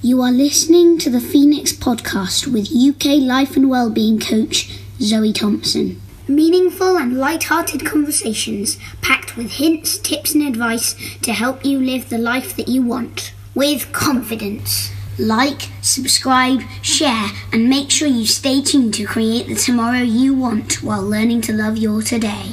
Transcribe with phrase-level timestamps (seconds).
[0.00, 6.00] You are listening to the Phoenix podcast with UK life and wellbeing coach Zoe Thompson.
[6.28, 12.18] Meaningful and light-hearted conversations packed with hints, tips and advice to help you live the
[12.18, 14.92] life that you want with confidence.
[15.18, 20.80] Like, subscribe, share and make sure you stay tuned to create the tomorrow you want
[20.80, 22.52] while learning to love your today.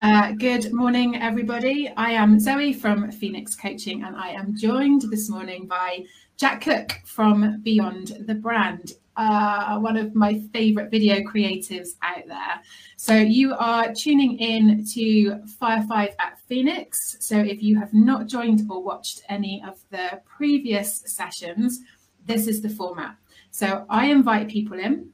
[0.00, 1.92] Uh, good morning, everybody.
[1.96, 6.06] I am Zoe from Phoenix Coaching, and I am joined this morning by
[6.42, 12.60] Jack Cooke from Beyond the Brand, uh, one of my favorite video creatives out there.
[12.96, 17.16] So, you are tuning in to Fire Five at Phoenix.
[17.20, 21.78] So, if you have not joined or watched any of the previous sessions,
[22.26, 23.14] this is the format.
[23.52, 25.10] So, I invite people in,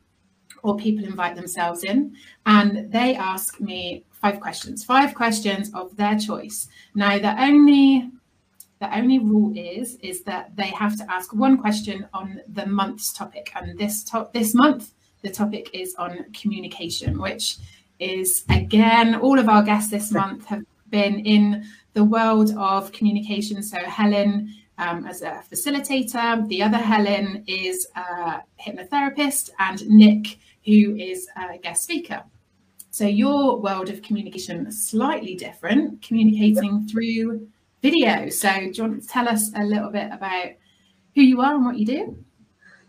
[0.62, 2.16] or people invite themselves in,
[2.47, 6.69] and they ask me five questions, five questions of their choice.
[6.95, 8.12] Now, the only
[8.80, 13.12] the only rule is is that they have to ask one question on the month's
[13.12, 14.92] topic, and this top this month
[15.23, 17.56] the topic is on communication, which
[17.98, 23.62] is again all of our guests this month have been in the world of communication.
[23.62, 30.94] So Helen um, as a facilitator, the other Helen is a hypnotherapist, and Nick who
[30.97, 32.22] is a guest speaker.
[32.91, 37.48] So your world of communication is slightly different, communicating through
[37.83, 38.29] video.
[38.29, 40.53] So do you want to tell us a little bit about
[41.15, 42.25] who you are and what you do?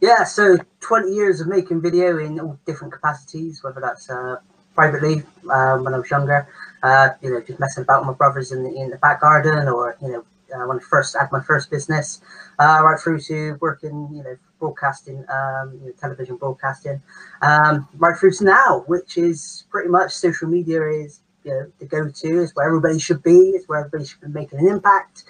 [0.02, 4.38] Yeah, so 20 years of making video in all different capacities, whether that's uh,
[4.74, 6.48] privately um, when I was younger,
[6.84, 9.68] uh, you know, just messing about with my brothers in the, in the back garden
[9.68, 12.22] or, you know, uh, when I first had my first business,
[12.60, 17.02] uh, right through to working, you know, broadcasting, um, you know, television broadcasting,
[17.42, 21.86] um, right through to now, which is pretty much social media is you know the
[21.86, 25.24] go-to, is where everybody should be, it's where everybody should be making an impact.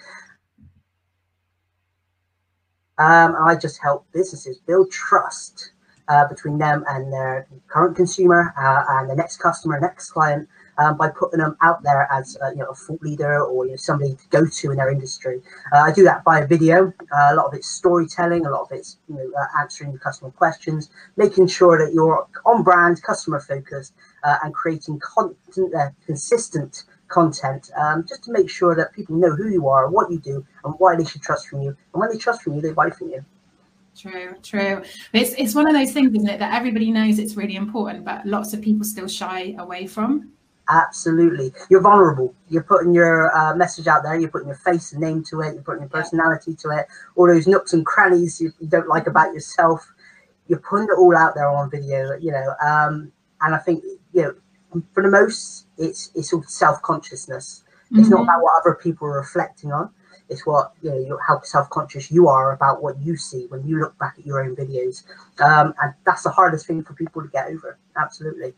[2.98, 5.72] Um, I just help businesses build trust
[6.10, 10.98] uh, between them and their current consumer uh, and the next customer, next client, um,
[10.98, 13.78] by putting them out there as uh, you know a thought leader or you know,
[13.78, 15.42] somebody to go to in their industry.
[15.72, 16.92] Uh, I do that via video.
[17.14, 20.32] Uh, a lot of it's storytelling, a lot of it's you know uh, answering customer
[20.32, 23.94] questions, making sure that you're on brand, customer focused,
[24.24, 29.36] uh, and creating content, uh, consistent content um, just to make sure that people know
[29.36, 31.70] who you are, and what you do, and why they should trust from you.
[31.70, 33.26] And when they trust from you, they buy from you.
[33.98, 34.82] True, true.
[35.12, 38.26] It's it's one of those things, isn't it, that everybody knows it's really important, but
[38.26, 40.32] lots of people still shy away from.
[40.70, 41.52] Absolutely.
[41.70, 42.34] You're vulnerable.
[42.48, 44.18] You're putting your uh, message out there.
[44.20, 45.56] You're putting your face and name to it.
[45.56, 46.86] You're putting your personality to it.
[47.16, 49.92] All those nooks and crannies you, you don't like about yourself.
[50.48, 52.54] You're putting it all out there on video, you know.
[52.64, 53.84] Um, and I think,
[54.14, 57.64] you know, for the most, it's it's all self consciousness.
[57.92, 58.12] It's mm-hmm.
[58.12, 59.90] not about what other people are reflecting on.
[60.30, 63.80] It's what you know, how self conscious you are about what you see when you
[63.80, 65.04] look back at your own videos.
[65.42, 67.80] Um, and that's the hardest thing for people to get over.
[67.98, 68.54] Absolutely.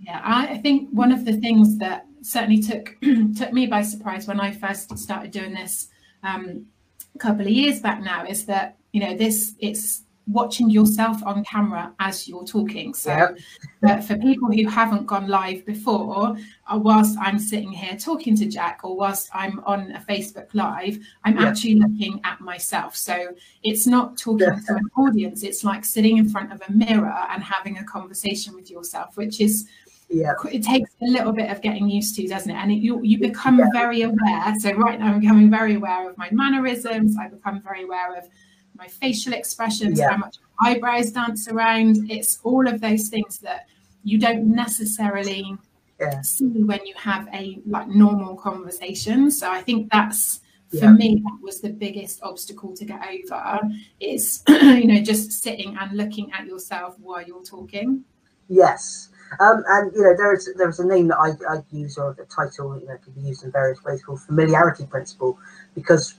[0.00, 2.96] Yeah, I think one of the things that certainly took
[3.36, 5.88] took me by surprise when I first started doing this
[6.22, 6.66] um,
[7.14, 11.44] a couple of years back now is that you know this it's watching yourself on
[11.44, 12.94] camera as you're talking.
[12.94, 13.34] So
[13.82, 14.04] yep.
[14.04, 16.36] for people who haven't gone live before,
[16.66, 20.98] uh, whilst I'm sitting here talking to Jack or whilst I'm on a Facebook live,
[21.24, 21.48] I'm yep.
[21.48, 22.96] actually looking at myself.
[22.96, 24.60] So it's not talking yeah.
[24.66, 28.54] to an audience, it's like sitting in front of a mirror and having a conversation
[28.54, 29.68] with yourself, which is
[30.08, 30.32] yeah.
[30.50, 32.54] it takes a little bit of getting used to, doesn't it?
[32.54, 33.66] And it, you you become yeah.
[33.72, 34.54] very aware.
[34.60, 37.16] So right now I'm becoming very aware of my mannerisms.
[37.18, 38.28] I become very aware of
[38.76, 40.10] my facial expressions, yeah.
[40.10, 42.10] how much eyebrows dance around.
[42.10, 43.66] It's all of those things that
[44.02, 45.56] you don't necessarily
[46.00, 46.20] yeah.
[46.22, 49.30] see when you have a like normal conversation.
[49.30, 50.40] So I think that's
[50.70, 50.92] for yeah.
[50.92, 53.60] me that was the biggest obstacle to get over
[54.00, 58.02] is you know just sitting and looking at yourself while you're talking
[58.48, 59.08] yes
[59.40, 62.78] um, and you know there's there's a name that I, I use or the title
[62.78, 65.38] you know can be used in various ways called familiarity principle
[65.74, 66.14] because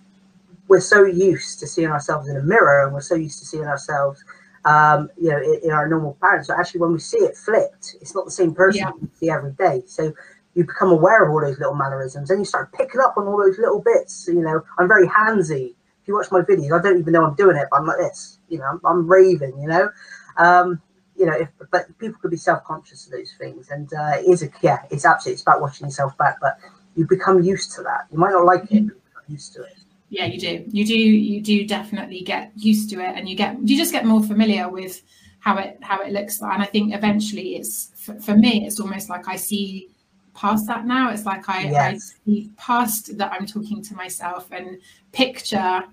[0.68, 3.66] we're so used to seeing ourselves in a mirror and we're so used to seeing
[3.66, 4.24] ourselves
[4.66, 7.96] um, you know in, in, our normal patterns so actually when we see it flipped
[8.02, 8.92] it's not the same person yeah.
[9.02, 10.14] you see every day so
[10.56, 13.38] you become aware of all those little mannerisms and you start picking up on all
[13.38, 17.00] those little bits you know i'm very handsy if you watch my videos i don't
[17.00, 19.68] even know i'm doing it but i'm like this you know i'm, I'm raving you
[19.68, 19.90] know
[20.38, 20.82] um,
[21.18, 24.44] you know, if, but people could be self-conscious of those things, and uh, it is
[24.44, 26.58] a yeah, it's absolutely it's about watching yourself back, but
[26.96, 28.08] you become used to that.
[28.12, 29.78] You might not like it, but you used to it.
[30.10, 30.66] Yeah, you do.
[30.70, 30.98] You do.
[30.98, 34.70] You do definitely get used to it, and you get you just get more familiar
[34.70, 35.02] with
[35.40, 36.54] how it how it looks like.
[36.54, 39.90] And I think eventually, it's for, for me, it's almost like I see
[40.36, 41.10] past that now.
[41.12, 42.14] It's like I, yes.
[42.26, 44.80] I see past that I'm talking to myself and
[45.12, 45.84] picture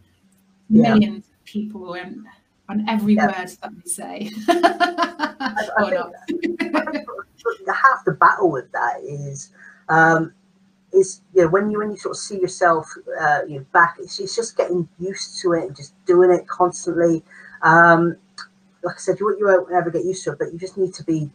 [0.69, 0.95] yeah.
[0.95, 2.27] millions people and
[2.69, 3.27] on every yeah.
[3.27, 4.31] word that we say.
[4.49, 6.61] I, I think,
[7.69, 9.51] half the battle with that is
[9.89, 10.33] um,
[10.93, 12.87] is you know when you when you sort of see yourself
[13.21, 16.47] uh, you know, back, it's, it's just getting used to it and just doing it
[16.47, 17.23] constantly.
[17.63, 18.17] Um,
[18.83, 20.95] like I said, you you won't ever get used to it, but you just need
[20.95, 21.31] to be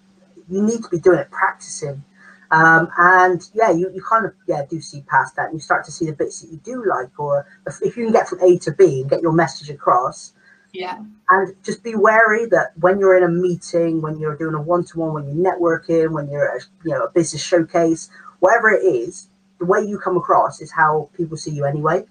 [0.50, 2.04] you need to be doing it, practicing.
[2.50, 5.86] Um, and yeah, you, you kind of yeah do see past that, and you start
[5.86, 8.42] to see the bits that you do like, or if, if you can get from
[8.42, 10.33] A to B and get your message across.
[10.74, 11.00] Yeah.
[11.30, 15.13] And just be wary that when you're in a meeting, when you're doing a one-to-one,
[15.13, 18.09] when you're networking, when you're at, you know a business showcase,
[18.39, 19.27] whatever it is,
[19.59, 22.04] the way you come across is how people see you anyway.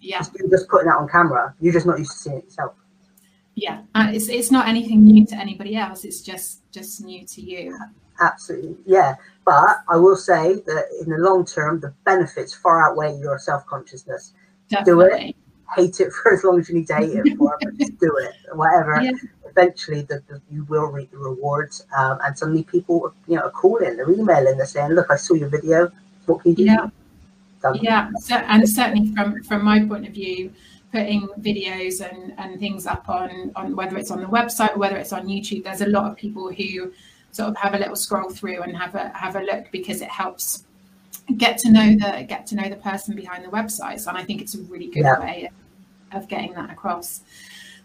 [0.00, 0.22] Yeah.
[0.38, 1.54] You're just putting that on camera.
[1.60, 2.74] You're just not used to seeing it yourself.
[3.56, 6.04] Yeah, uh, it's it's not anything new to anybody else.
[6.04, 7.76] It's just just new to you.
[8.20, 9.14] Absolutely, yeah.
[9.46, 13.64] But I will say that in the long term, the benefits far outweigh your self
[13.64, 14.34] consciousness.
[14.84, 15.34] Do it,
[15.74, 18.14] hate it for as long as you need to hate it for, but just do
[18.18, 19.00] it, whatever.
[19.02, 19.12] Yeah.
[19.48, 23.50] Eventually, the, the, you will reap the rewards, um, and suddenly people, you know, are
[23.50, 25.90] calling, they're emailing, they're saying, "Look, I saw your video.
[26.26, 26.88] What can you do?" Yeah,
[27.62, 27.78] Done.
[27.82, 30.52] yeah, so, and certainly from from my point of view,
[30.92, 34.96] putting videos and, and things up on on whether it's on the website or whether
[34.96, 36.92] it's on YouTube, there's a lot of people who
[37.32, 40.08] sort of have a little scroll through and have a have a look because it
[40.08, 40.64] helps
[41.36, 44.40] get to know the get to know the person behind the websites and i think
[44.40, 45.18] it's a really good yeah.
[45.18, 45.50] way
[46.12, 47.22] of getting that across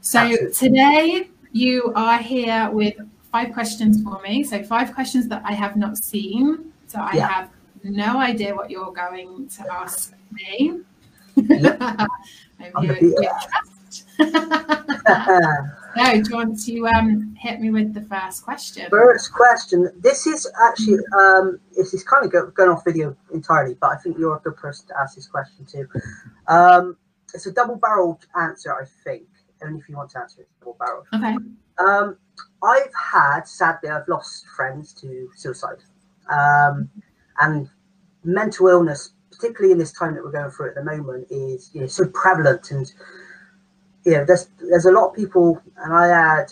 [0.01, 0.53] so Absolutely.
[0.53, 2.95] today you are here with
[3.31, 7.27] five questions for me so five questions that i have not seen so i yeah.
[7.27, 7.49] have
[7.83, 10.81] no idea what you're going to ask me
[15.95, 18.87] no, do you want to um, hit me with the first question?
[18.89, 19.89] First question.
[19.99, 23.97] This is actually um, this is kind of go, going off video entirely, but I
[23.97, 25.87] think you're a good person to ask this question to.
[26.47, 26.97] Um,
[27.33, 29.23] it's a double-barreled answer, I think.
[29.63, 31.07] Only if you want to answer it, double-barreled.
[31.13, 31.35] Okay.
[31.77, 32.17] Um,
[32.63, 35.77] I've had, sadly, I've lost friends to suicide,
[36.29, 36.89] um,
[37.41, 37.69] and
[38.23, 41.81] mental illness, particularly in this time that we're going through at the moment, is you
[41.81, 42.91] know so prevalent and
[44.05, 46.47] you know, there's there's a lot of people, and I had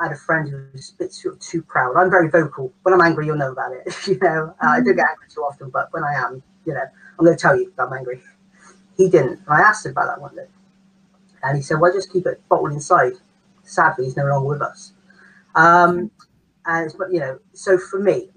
[0.00, 1.96] I had a friend who was a bit too, too proud.
[1.96, 2.72] I'm very vocal.
[2.82, 3.94] When I'm angry, you'll know about it.
[4.06, 6.84] you know, uh, I don't get angry too often, but when I am, you know,
[7.18, 8.22] I'm going to tell you that I'm angry.
[8.96, 9.40] He didn't.
[9.48, 10.46] I asked him about that one day,
[11.42, 13.14] and he said, "Well, just keep it bottled inside."
[13.64, 14.92] Sadly, he's no longer with us.
[15.54, 16.10] Um,
[16.66, 18.30] and but you know, so for me,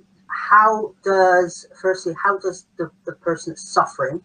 [0.49, 4.21] how does firstly, how does the, the person suffering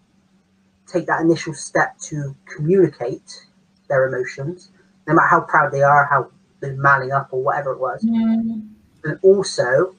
[0.87, 3.47] take that initial step to communicate
[3.89, 4.71] their emotions,
[5.07, 6.31] no matter how proud they are, how
[6.61, 8.03] they're manning up or whatever it was.
[8.03, 8.69] Mm.
[9.05, 9.95] And also,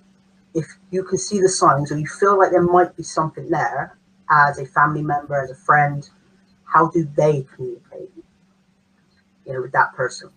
[0.53, 3.97] if you can see the signs or you feel like there might be something there
[4.29, 6.07] as a family member, as a friend,
[6.65, 8.11] how do they communicate?
[9.45, 10.29] You know, with that person.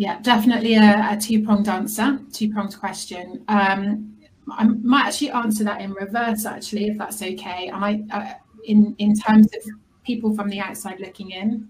[0.00, 3.44] Yeah, definitely a, a two-pronged answer, two-pronged question.
[3.48, 4.16] Um,
[4.50, 7.68] I might actually answer that in reverse, actually, if that's okay.
[7.68, 8.32] And I uh,
[8.64, 9.62] in in terms of
[10.02, 11.68] people from the outside looking in.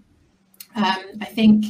[0.77, 1.65] Um, I think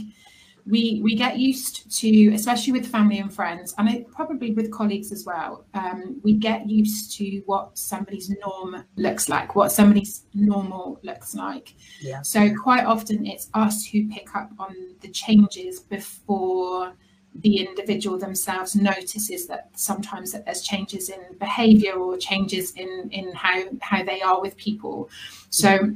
[0.66, 5.12] we we get used to, especially with family and friends, and it, probably with colleagues
[5.12, 5.66] as well.
[5.74, 11.74] Um, we get used to what somebody's norm looks like, what somebody's normal looks like.
[12.02, 12.22] Yeah.
[12.22, 16.94] So quite often it's us who pick up on the changes before
[17.36, 23.34] the individual themselves notices that sometimes that there's changes in behavior or changes in in
[23.34, 25.10] how how they are with people
[25.50, 25.96] so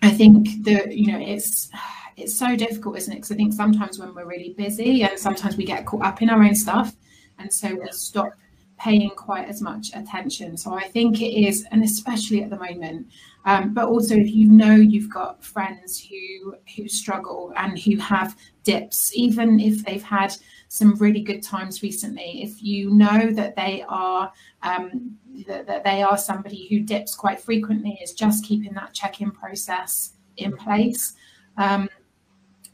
[0.00, 1.70] I think that you know it's
[2.16, 3.16] it's so difficult, isn't it?
[3.16, 6.30] Because I think sometimes when we're really busy and sometimes we get caught up in
[6.30, 6.94] our own stuff,
[7.38, 8.32] and so we stop
[8.78, 10.56] paying quite as much attention.
[10.56, 13.06] So I think it is, and especially at the moment,
[13.44, 18.36] um, but also if you know you've got friends who who struggle and who have
[18.64, 20.34] dips, even if they've had
[20.68, 25.16] some really good times recently, if you know that they are um,
[25.46, 30.14] that, that they are somebody who dips quite frequently, is just keeping that check-in process
[30.36, 31.14] in place.
[31.56, 31.88] Um,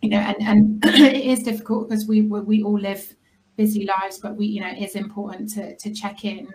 [0.03, 3.15] you know, and and it is difficult because we we all live
[3.57, 6.49] busy lives, but we you know it is important to to check in.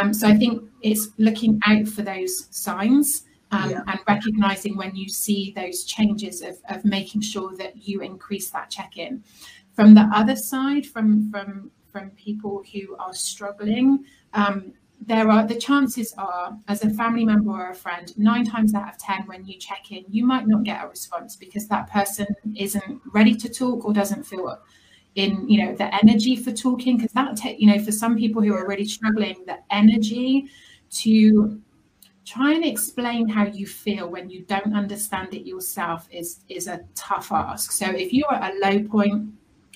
[0.00, 3.24] Um, so I think it's looking out for those signs.
[3.52, 3.82] Um, yeah.
[3.86, 8.68] and recognizing when you see those changes of, of making sure that you increase that
[8.68, 9.22] check-in
[9.74, 14.72] from the other side from from from people who are struggling um,
[15.06, 18.88] there are the chances are as a family member or a friend nine times out
[18.88, 22.26] of ten when you check in you might not get a response because that person
[22.56, 24.58] isn't ready to talk or doesn't feel
[25.14, 26.96] in you know the energy for talking.
[26.96, 30.46] Because that you know for some people who are really struggling the energy
[30.90, 31.60] to
[32.24, 36.80] try and explain how you feel when you don't understand it yourself is is a
[36.94, 37.72] tough ask.
[37.72, 39.32] So if you're at a low point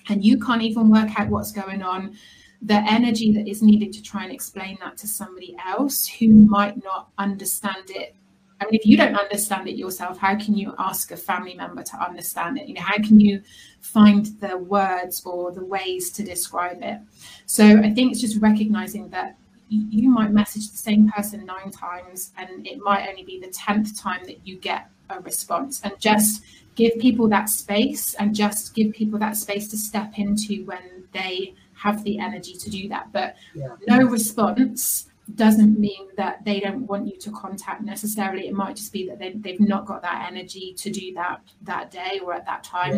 [0.08, 2.16] and you can't even work out what's going on
[2.62, 6.82] the energy that is needed to try and explain that to somebody else who might
[6.82, 8.16] not understand it
[8.60, 11.82] I mean, if you don't understand it yourself, how can you ask a family member
[11.82, 12.66] to understand it?
[12.66, 13.42] You know, how can you
[13.80, 16.98] find the words or the ways to describe it?
[17.46, 19.36] So I think it's just recognizing that
[19.68, 24.00] you might message the same person nine times and it might only be the 10th
[24.00, 26.42] time that you get a response and just
[26.74, 31.54] give people that space and just give people that space to step into when they
[31.78, 33.68] have the energy to do that but yeah.
[33.86, 38.92] no response doesn't mean that they don't want you to contact necessarily it might just
[38.92, 42.46] be that they, they've not got that energy to do that that day or at
[42.46, 42.96] that time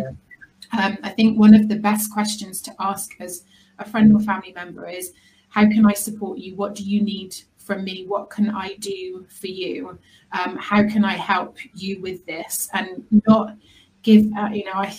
[0.72, 0.86] yeah.
[0.86, 3.44] um, i think one of the best questions to ask as
[3.80, 5.12] a friend or family member is
[5.50, 6.54] how can I support you?
[6.56, 8.06] What do you need from me?
[8.06, 9.98] What can I do for you?
[10.32, 12.70] Um, how can I help you with this?
[12.72, 13.56] And not
[14.02, 14.96] give, uh, you know, I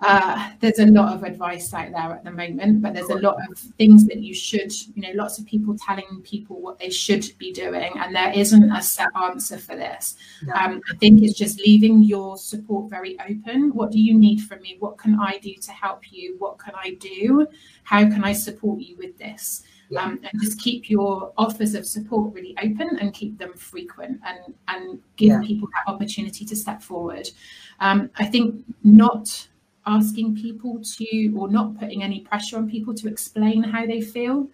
[0.00, 3.36] uh, there's a lot of advice out there at the moment, but there's a lot
[3.48, 7.24] of things that you should, you know, lots of people telling people what they should
[7.38, 10.16] be doing, and there isn't a set answer for this.
[10.42, 10.52] No.
[10.54, 13.70] Um, I think it's just leaving your support very open.
[13.74, 14.76] What do you need from me?
[14.78, 16.36] What can I do to help you?
[16.38, 17.46] What can I do?
[17.84, 19.62] How can I support you with this?
[19.88, 20.02] Yeah.
[20.02, 24.54] Um, and just keep your offers of support really open and keep them frequent and
[24.66, 25.40] and give yeah.
[25.42, 27.30] people that opportunity to step forward.
[27.78, 29.46] Um, I think not
[29.86, 34.48] asking people to or not putting any pressure on people to explain how they feel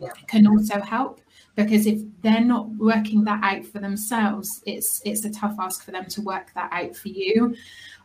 [0.00, 0.10] yeah.
[0.26, 1.20] can also help
[1.54, 5.92] because if they're not working that out for themselves it's it's a tough ask for
[5.92, 7.54] them to work that out for you.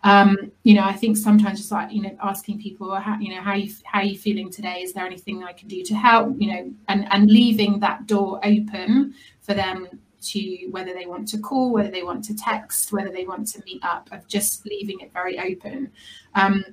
[0.04, 3.42] Um, you know i think sometimes just like you know asking people how you know
[3.42, 4.82] how you how are you feeling today?
[4.82, 6.36] Is there anything i can do to help?
[6.40, 11.38] You know and and leaving that door open for them to whether they want to
[11.38, 15.00] call, whether they want to text, whether they want to meet up, of just leaving
[15.00, 15.92] it very open.
[16.36, 16.64] Um,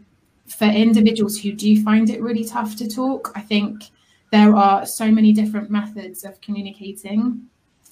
[0.47, 3.85] for individuals who do find it really tough to talk, I think
[4.33, 7.49] there are so many different methods of communicating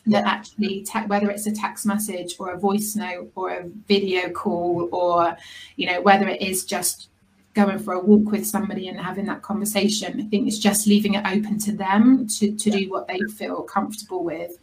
[0.06, 4.28] that actually te- whether it's a text message or a voice note or a video
[4.30, 5.36] call or
[5.76, 7.08] you know whether it is just
[7.54, 11.14] going for a walk with somebody and having that conversation i think it's just leaving
[11.14, 14.58] it open to them to, to do what they feel comfortable with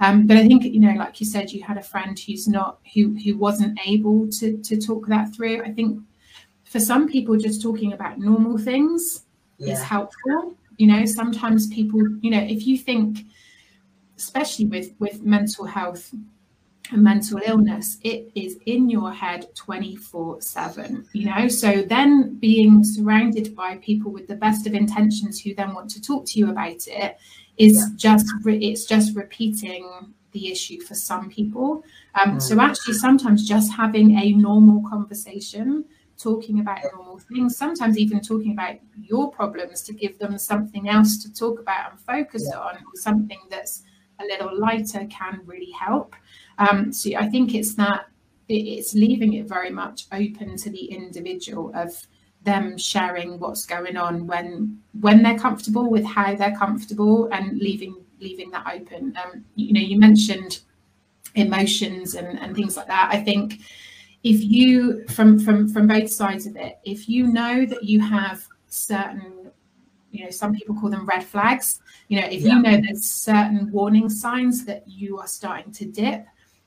[0.00, 2.78] um, but I think you know, like you said, you had a friend who's not
[2.94, 5.62] who who wasn't able to to talk that through.
[5.62, 6.00] I think
[6.64, 9.24] for some people, just talking about normal things
[9.58, 9.74] yeah.
[9.74, 10.56] is helpful.
[10.76, 13.20] You know, sometimes people, you know, if you think,
[14.16, 16.12] especially with with mental health
[16.90, 21.46] and mental illness, it is in your head 24 7, you know.
[21.46, 26.02] So then being surrounded by people with the best of intentions who then want to
[26.02, 27.16] talk to you about it
[27.56, 27.84] is yeah.
[27.96, 31.84] just it's just repeating the issue for some people.
[32.20, 32.42] Um, mm.
[32.42, 35.84] So actually, sometimes just having a normal conversation,
[36.18, 41.22] talking about normal things, sometimes even talking about your problems to give them something else
[41.22, 42.58] to talk about and focus yeah.
[42.58, 43.82] on, or something that's
[44.20, 46.14] a little lighter can really help.
[46.58, 48.06] Um, so I think it's that
[48.48, 52.06] it's leaving it very much open to the individual of
[52.44, 57.96] them sharing what's going on when when they're comfortable with how they're comfortable and leaving
[58.20, 59.16] leaving that open.
[59.22, 60.60] Um, you know you mentioned
[61.34, 63.10] emotions and, and things like that.
[63.12, 63.60] I think
[64.22, 68.46] if you from from from both sides of it if you know that you have
[68.68, 69.50] certain
[70.10, 72.54] you know some people call them red flags you know if yeah.
[72.54, 76.24] you know there's certain warning signs that you are starting to dip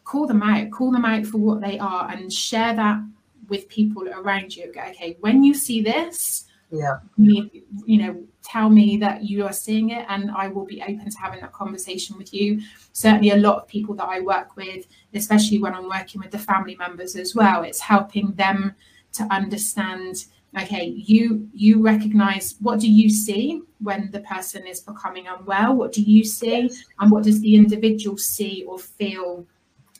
[0.07, 0.71] call them out.
[0.71, 2.99] Call them out for what they are and share that
[3.49, 4.71] with people around you.
[4.73, 7.49] Go, okay, when you see this, yeah, you,
[7.85, 11.17] you know, tell me that you are seeing it, and I will be open to
[11.17, 12.61] having that conversation with you.
[12.93, 16.39] Certainly, a lot of people that I work with, especially when I'm working with the
[16.39, 18.75] family members as well, it's helping them
[19.13, 20.25] to understand
[20.57, 25.91] okay you you recognize what do you see when the person is becoming unwell what
[25.91, 29.45] do you see and what does the individual see or feel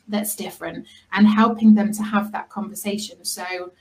[0.08, 3.24] that's different and helping them to have that conversation.
[3.24, 3.72] So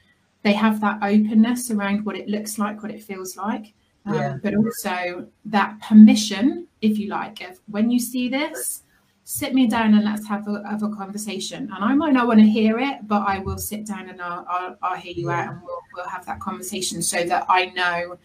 [0.44, 3.74] they have that openness around what it looks like what it feels like.
[4.06, 4.38] Um, yeah.
[4.42, 8.84] but also that permission if you like of when you see this
[9.26, 11.70] sit me down and let's have a, have a conversation.
[11.76, 14.46] And i might not want to hear it but i will sit down and i'll,
[14.50, 15.42] I'll, I'll hear you yeah.
[15.42, 18.18] out and we'll, we'll have that conversation so that i know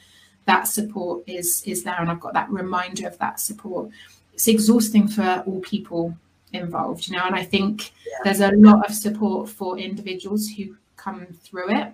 [0.44, 3.90] that support is is there and i've got that reminder of that support.
[4.34, 6.16] It's exhausting for all people
[6.52, 8.18] involved you know and i think yeah.
[8.24, 11.92] there's a lot of support for individuals who come through it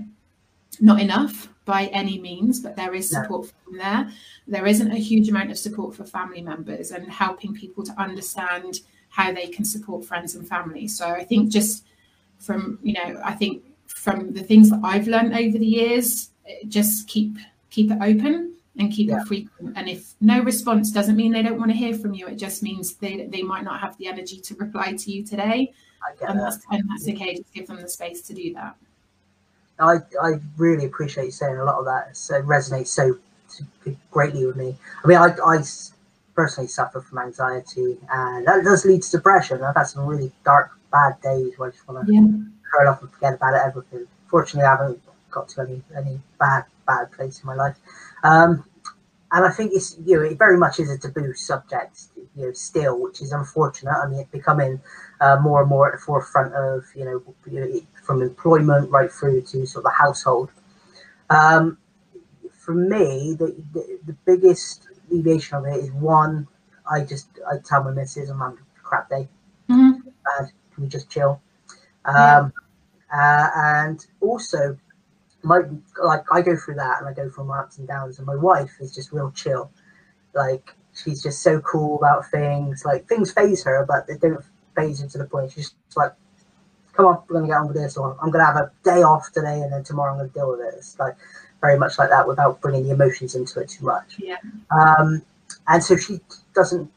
[0.80, 3.50] not enough by any means but there is support no.
[3.64, 4.10] from there
[4.46, 8.80] there isn't a huge amount of support for family members and helping people to understand
[9.08, 10.86] how they can support friends and family.
[10.86, 11.84] So I think just
[12.38, 16.60] from you know, I think from the things that I've learned over the years, eh,
[16.68, 17.36] just keep
[17.70, 18.47] keep it open
[18.78, 19.20] and keep yeah.
[19.20, 19.76] it frequent.
[19.76, 22.62] And if no response doesn't mean they don't want to hear from you, it just
[22.62, 25.72] means they they might not have the energy to reply to you today.
[26.26, 27.34] And that's, and that's okay.
[27.34, 28.76] Just give them the space to do that.
[29.80, 32.16] I, I really appreciate you saying a lot of that.
[32.16, 33.18] So resonates so
[34.10, 34.76] greatly with me.
[35.04, 35.62] I mean, I, I
[36.34, 39.62] personally suffer from anxiety, and that does lead to depression.
[39.62, 42.20] I've had some really dark, bad days where I just want to yeah.
[42.70, 44.06] curl up and forget about it, everything.
[44.28, 47.76] Fortunately, I haven't got to any any bad bad place in my life.
[48.22, 48.64] Um,
[49.32, 52.52] and I think it's you know it very much is a taboo subject you know
[52.52, 53.92] still, which is unfortunate.
[53.92, 54.80] I mean, it's becoming
[55.20, 57.22] uh, more and more at the forefront of you know
[58.04, 60.50] from employment right through to sort of the household.
[61.30, 61.78] Um,
[62.68, 66.46] for me, the, the, the biggest deviation of it is one,
[66.90, 69.28] I just I tell my missus I'm having a crap day.
[69.70, 70.08] Mm-hmm.
[70.08, 71.40] Uh, can we just chill?
[72.04, 72.48] Um, yeah.
[73.12, 74.78] uh, and also,
[75.42, 75.60] my
[76.02, 78.36] like I go through that and I go through my ups and downs, and my
[78.36, 79.70] wife is just real chill.
[80.34, 82.84] Like she's just so cool about things.
[82.84, 84.44] Like things phase her, but they don't
[84.76, 85.52] phase her to the point.
[85.52, 86.12] She's like,
[86.94, 89.32] "Come on, we're gonna get on with this," or "I'm gonna have a day off
[89.32, 91.16] today, and then tomorrow I'm gonna deal with it." It's like
[91.60, 94.16] very much like that without bringing the emotions into it too much.
[94.18, 94.36] Yeah.
[94.70, 95.22] Um,
[95.66, 96.20] and so she
[96.54, 96.90] doesn't,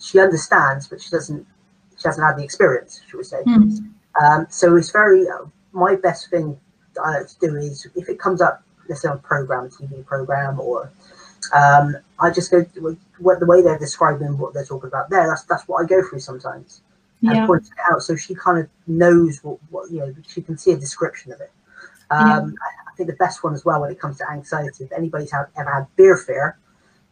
[0.00, 1.46] she understands, but she doesn't,
[1.96, 3.42] she hasn't had the experience, should we say.
[3.46, 3.92] Mm.
[4.22, 6.58] Um, so it's very, uh, my best thing
[7.02, 10.04] I like to do is if it comes up, let's say on a program, TV
[10.04, 10.90] program, or
[11.52, 12.64] um, I just go,
[13.18, 16.02] what the way they're describing what they're talking about there, that's, that's what I go
[16.08, 16.82] through sometimes.
[17.22, 17.46] And yeah.
[17.46, 20.72] point it out so she kind of knows what, what, you know, she can see
[20.72, 21.52] a description of it.
[22.10, 22.56] Um, yeah.
[22.92, 24.84] I think the best one as well when it comes to anxiety.
[24.84, 26.58] If anybody's had, ever had beer fear,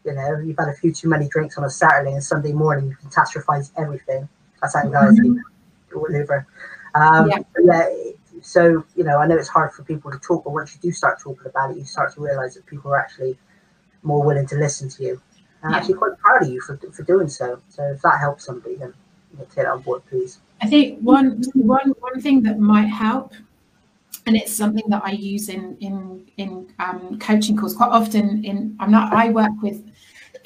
[0.05, 2.89] you know, you've had a few too many drinks on a Saturday and Sunday morning,
[2.89, 4.27] you catastrophize everything.
[4.61, 5.99] That's anxiety, mm-hmm.
[5.99, 6.45] whatever.
[6.93, 7.39] Um, yeah.
[7.63, 8.10] yeah.
[8.41, 10.91] So you know, I know it's hard for people to talk, but once you do
[10.91, 13.37] start talking about it, you start to realize that people are actually
[14.03, 15.21] more willing to listen to you.
[15.63, 15.77] And yeah.
[15.77, 17.61] actually quite proud of you for, for doing so.
[17.69, 18.93] So if that helps somebody, then
[19.31, 20.39] you know, take that on board, please.
[20.61, 23.33] I think one one one thing that might help
[24.25, 28.43] and it's something that I use in in in um, coaching calls quite often.
[28.43, 29.83] In I'm not I work with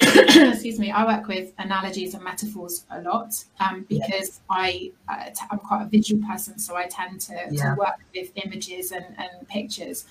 [0.00, 4.56] excuse me I work with analogies and metaphors a lot um, because yeah.
[4.56, 7.74] I uh, t- I'm quite a visual person, so I tend to, yeah.
[7.74, 10.04] to work with images and, and pictures.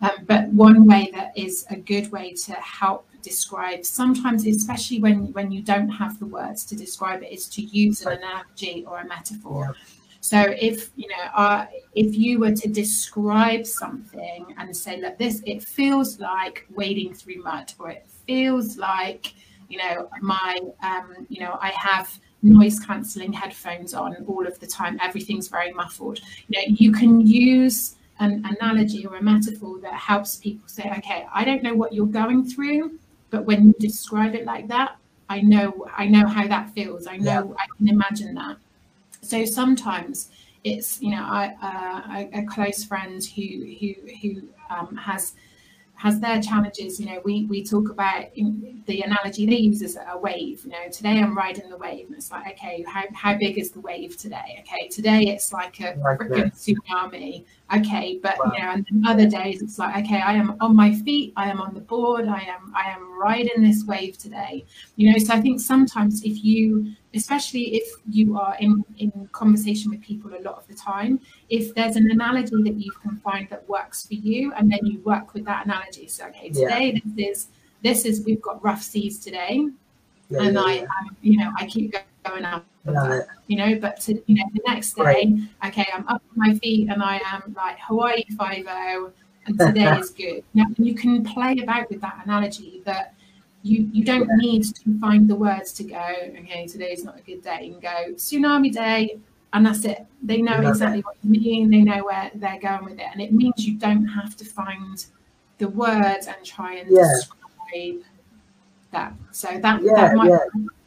[0.00, 5.32] Um, but one way that is a good way to help describe sometimes especially when
[5.32, 8.98] when you don't have the words to describe it is to use an analogy or
[8.98, 9.84] a metaphor yeah.
[10.24, 15.42] So if you know, uh, if you were to describe something and say, "Look, this
[15.44, 19.34] it feels like wading through mud," or it feels like,
[19.68, 24.66] you know, my, um, you know, I have noise cancelling headphones on all of the
[24.66, 24.98] time.
[25.02, 26.20] Everything's very muffled.
[26.48, 31.26] You know, you can use an analogy or a metaphor that helps people say, "Okay,
[31.34, 32.98] I don't know what you're going through,
[33.30, 34.96] but when you describe it like that,
[35.28, 37.06] I know, I know how that feels.
[37.06, 37.62] I know, yeah.
[37.62, 38.56] I can imagine that."
[39.22, 40.28] So sometimes
[40.64, 45.34] it's you know I, uh, a, a, close friend who who who um, has
[46.04, 47.00] has their challenges.
[47.00, 50.62] You know, we we talk about the analogy they use is a wave.
[50.64, 53.70] You know, today I'm riding the wave, and it's like, okay, how, how big is
[53.70, 54.62] the wave today?
[54.62, 57.44] Okay, today it's like a freaking tsunami.
[57.72, 58.52] Okay, but wow.
[58.52, 61.48] you know, and then other days it's like, okay, I am on my feet, I
[61.48, 64.64] am on the board, I am I am riding this wave today.
[64.96, 69.90] You know, so I think sometimes if you especially if you are in, in conversation
[69.90, 73.48] with people a lot of the time, if there's an analogy that you can find
[73.48, 76.06] that works for you, and then you work with that analogy.
[76.06, 77.00] So, okay, today yeah.
[77.14, 77.46] this is
[77.82, 79.66] this is we've got rough seas today,
[80.28, 82.64] yeah, and yeah, I, um, you know, I keep going up.
[83.46, 86.88] You know, but to, you know, the next day, okay, I'm up on my feet
[86.90, 89.12] and I am like Hawaii Five O,
[89.46, 90.44] and today is good.
[90.54, 93.14] Now you can play about with that analogy that
[93.64, 97.42] you you don't need to find the words to go okay today's not a good
[97.42, 99.18] day and go tsunami day
[99.54, 102.98] and that's it they know exactly what you mean they know where they're going with
[102.98, 105.06] it and it means you don't have to find
[105.58, 107.02] the words and try and yeah.
[107.16, 108.02] describe
[108.90, 110.38] that so that, yeah, that might yeah.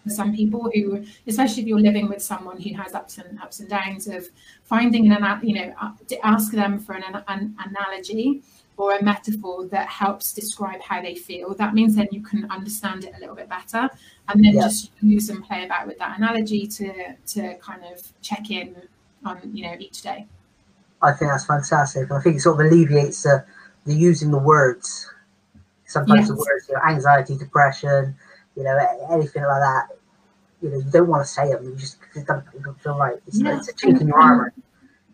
[0.08, 3.60] For some people who especially if you're living with someone who has ups and ups
[3.60, 4.28] and downs of
[4.64, 5.92] finding an you know uh,
[6.24, 8.42] ask them for an, an analogy
[8.78, 11.56] or a metaphor that helps describe how they feel.
[11.56, 13.90] That means then you can understand it a little bit better
[14.30, 14.62] and then yeah.
[14.62, 18.76] just use and play about with that analogy to to kind of check in
[19.26, 20.28] on you know each day.
[21.02, 22.12] I think that's fantastic.
[22.12, 23.46] I think it sort of alleviates the,
[23.86, 25.10] the using the words.
[25.86, 26.28] Sometimes yes.
[26.30, 28.16] the words, you know, anxiety, depression,
[28.56, 28.78] you know,
[29.12, 29.88] anything like that.
[30.62, 31.64] You know you don't want to say them.
[31.64, 32.46] You just it doesn't
[32.82, 33.16] feel right.
[33.28, 33.58] It's, Yeah.
[33.58, 34.54] it's a chink in your armor.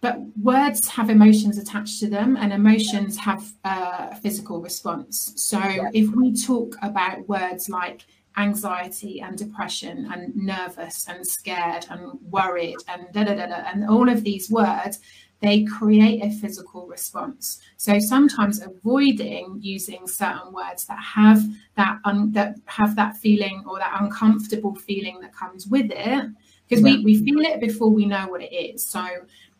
[0.01, 5.59] but words have emotions attached to them and emotions have uh, a physical response so
[5.59, 5.89] Yeah.
[5.93, 8.01] if we talk about words like
[8.37, 12.01] anxiety and depression and nervous and scared and
[12.37, 14.99] worried and da da da da and all of these words
[15.43, 21.43] they create a physical response so sometimes avoiding using certain words that have
[21.75, 26.25] that un- that have that feeling or that uncomfortable feeling that comes with it
[26.67, 29.05] because we, we feel it before we know what it is so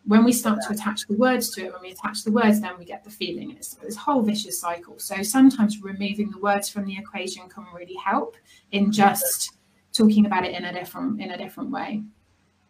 [0.05, 2.77] when we start to attach the words to it, when we attach the words, then
[2.77, 3.51] we get the feeling.
[3.51, 4.99] It's this whole vicious cycle.
[4.99, 8.35] So sometimes removing the words from the equation can really help
[8.71, 9.55] in just
[9.93, 12.03] talking about it in a different in a different way.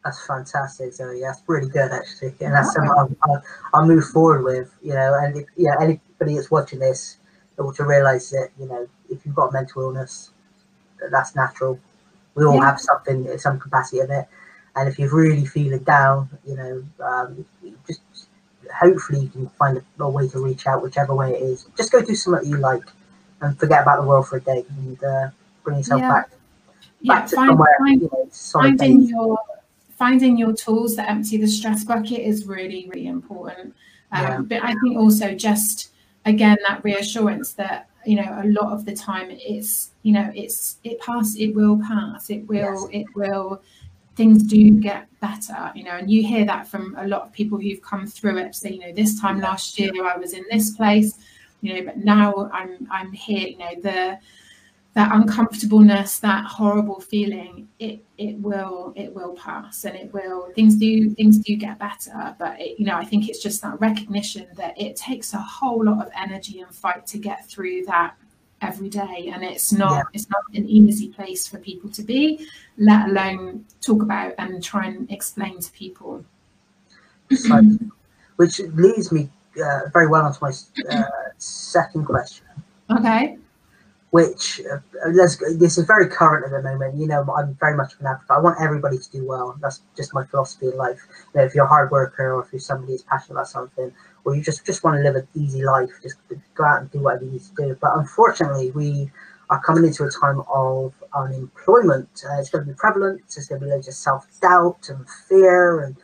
[0.04, 0.94] That's fantastic.
[0.94, 4.74] So yeah, that's really good actually, and that's something I'll, I'll, I'll move forward with.
[4.82, 7.18] You know, and if, yeah, anybody that's watching this,
[7.58, 10.32] able to realise that you know if you've got mental illness,
[11.00, 11.80] that that's natural.
[12.36, 12.66] We all Yeah.
[12.66, 14.28] have something, some capacity of it,
[14.76, 17.46] and if you're really feeling down, you know, um,
[17.88, 18.02] just
[18.74, 21.68] hopefully you can find a, a way to reach out, whichever way it is.
[21.78, 22.84] Just go do something you like,
[23.42, 25.30] and forget about the world for a day, and uh,
[25.64, 26.10] bring yourself Yeah.
[26.10, 26.30] back,
[27.00, 29.40] Yeah, back to find, somewhere find, you know, finding your
[30.04, 33.74] finding your tools that empty the stress bucket is really really important.
[34.12, 34.40] Um, Yeah.
[34.52, 35.76] But I think also just
[36.26, 40.78] again that reassurance that you know a lot of the time it's you know it's
[40.84, 43.62] it pass it will pass it will it will
[44.20, 47.58] things do get better you know and you hear that from a lot of people
[47.58, 50.68] who've come through it so you know this time last year i was in this
[50.80, 51.18] place
[51.62, 54.00] you know but now i'm i'm here you know the
[54.94, 60.76] that uncomfortableness that horrible feeling it it will it will pass and it will things
[60.76, 62.36] do things do get better.
[62.38, 65.84] But it, you know i think it's just that recognition that it takes a whole
[65.84, 68.16] lot of energy and fight to get through that
[68.62, 69.32] every day.
[69.34, 70.04] And it's not Yeah.
[70.14, 74.86] it's not an easy place for people to be let alone talk about and try
[74.86, 76.24] and explain to people.
[77.32, 77.62] So,
[78.36, 79.30] which leads me
[79.64, 80.52] uh, very well onto my
[80.90, 81.04] uh,
[81.38, 82.46] second question,
[82.92, 83.38] okay
[84.14, 84.78] which uh,
[85.10, 86.96] this is very current at the moment.
[86.96, 88.30] You know, I'm very much an advocate.
[88.30, 89.58] I want everybody to do well.
[89.60, 91.00] That's just my philosophy in life.
[91.34, 93.92] You know, if you're a hard worker or if you're somebody who's passionate about something,
[94.24, 96.18] or you just just want to live an easy life, just
[96.54, 97.78] go out and do whatever you need to do.
[97.82, 99.10] But unfortunately, we
[99.50, 102.24] are coming into a time of unemployment.
[102.24, 103.22] Uh, it's going to be prevalent.
[103.36, 105.96] There's going to be loads of self doubt and fear and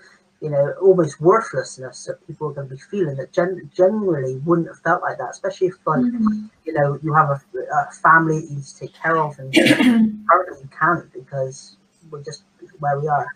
[0.42, 4.68] you know, almost worthlessness that people are going to be feeling that gen- genuinely wouldn't
[4.68, 6.46] have felt like that, especially if, like, mm-hmm.
[6.66, 9.54] you know, you have a, a family that you need to take care of, and
[10.30, 11.76] currently you can't because
[12.10, 12.44] we're just
[12.80, 13.28] where we are.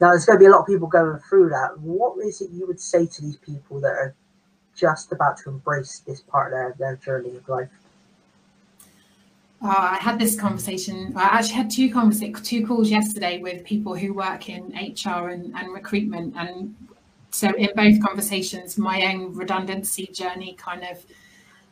[0.00, 1.78] Now, there's going to be a lot of people going through that.
[1.80, 4.14] What is it you would say to these people that are
[4.76, 7.68] just about to embrace this part of their, their journey of life?
[9.60, 11.12] Uh, I had this conversation.
[11.16, 15.52] I actually had two conversa- two calls yesterday with people who work in HR and,
[15.56, 16.74] and recruitment, and
[17.30, 21.04] so in both conversations, my own redundancy journey kind of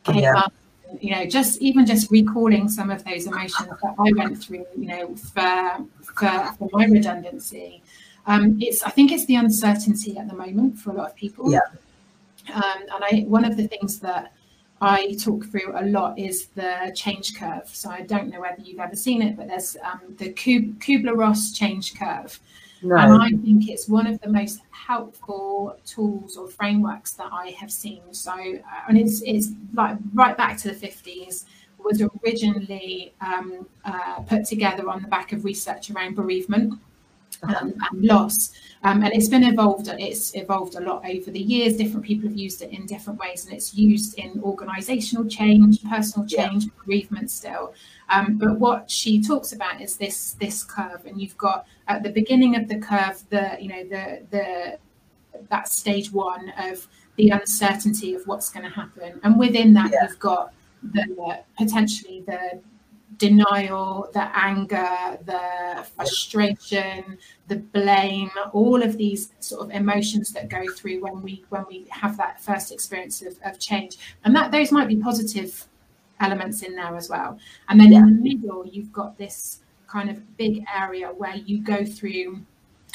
[0.03, 0.37] came Yeah.
[0.37, 0.53] up.
[1.01, 4.65] You know, just even just recalling some of those emotions that I went through.
[4.77, 7.81] You know, for for, for my redundancy,
[8.25, 11.51] um, it's I think it's the uncertainty at the moment for a lot of people.
[11.51, 11.59] Yeah.
[12.53, 14.33] Um, and I one of the things that
[14.81, 17.67] I talk through a lot is the change curve.
[17.67, 21.51] So I don't know whether you've ever seen it, but there's um, the Kub- Kubler-Ross
[21.51, 22.39] change curve.
[23.11, 27.71] And I think it's one of the most helpful tools or frameworks that I have
[27.71, 28.01] seen.
[28.11, 31.45] So, uh, and it's, it's like right back to the 50s,
[31.79, 36.79] was originally um, uh, put together on the back of research around bereavement
[37.43, 38.51] um, and loss.
[38.83, 39.87] Um, and it's been evolved.
[39.99, 41.75] It's evolved a lot over the years.
[41.77, 46.27] Different people have used it in different ways, and it's used in organisational change, personal
[46.29, 46.47] Yeah.
[46.49, 47.73] change, bereavement still.
[48.09, 52.09] Um, but what she talks about is this this curve, and you've got at the
[52.11, 54.77] beginning of the curve the you know the the
[55.49, 60.03] that stage one of the uncertainty of what's going to happen, and within that Yeah.
[60.03, 60.53] you've got
[60.93, 62.59] the potentially the
[63.17, 70.65] denial, the anger, the frustration, the blame, all of these sort of emotions that go
[70.75, 73.97] through when we when we have that first experience of, of change.
[74.23, 75.65] And that those might be positive
[76.19, 77.39] elements in there as well.
[77.69, 81.85] And then in the middle, you've got this kind of big area where you go
[81.85, 82.41] through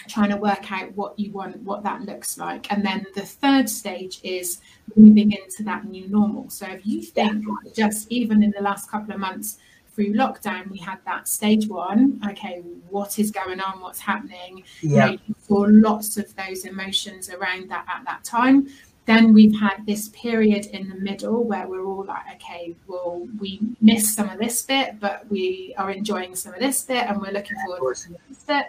[0.08, 2.70] trying to work out what you want, what that looks like.
[2.72, 4.60] And then the third stage is
[4.96, 6.50] moving into that new normal.
[6.50, 9.58] So if you think just even in the last couple of months
[9.94, 12.20] through lockdown, we had that stage one.
[12.30, 13.80] Okay, what is going on?
[13.80, 14.64] What's happening?
[14.80, 18.68] You yeah, know, you saw lots of those emotions around that at that time.
[19.04, 23.58] then we've had this period in the middle where we're all like, okay, well, we
[23.80, 27.32] missed some of this bit, but we are enjoying some of this bit and we're
[27.32, 28.66] looking forward to this bit.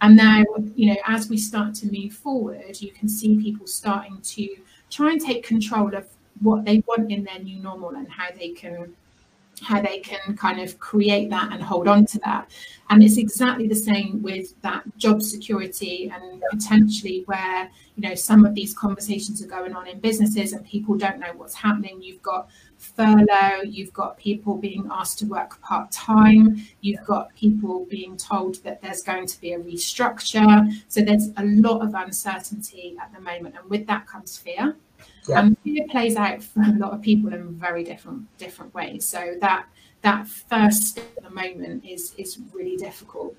[0.00, 4.20] And now, you know, as we start to move forward, you can see people starting
[4.20, 4.56] to
[4.90, 6.06] try and take control of
[6.40, 8.94] what they want in their new normal and how they can
[9.62, 12.50] how they can kind of create that and hold on to that.
[12.90, 18.44] And it's exactly the same with that job security and potentially where, you know, some
[18.44, 22.00] of these conversations are going on in businesses and people don't know what's happening.
[22.02, 27.86] You've got furlough, you've got people being asked to work part time, you've got people
[27.86, 30.70] being told that there's going to be a restructure.
[30.88, 33.56] So there's a lot of uncertainty at the moment.
[33.58, 34.76] And with that comes fear.
[35.28, 35.40] Yeah.
[35.40, 39.04] And fear plays out for a lot of people in very different different ways.
[39.04, 39.66] So that
[40.02, 43.34] that first step at the moment is is really difficult.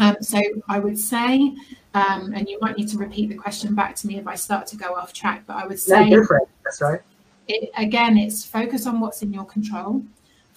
[0.00, 1.52] Um, so I would say,
[1.94, 4.68] um, and you might need to repeat the question back to me if I start
[4.68, 6.24] to go off track, but I would say, no,
[6.62, 7.00] That's right.
[7.48, 10.04] It, again, it's focus on what's in your control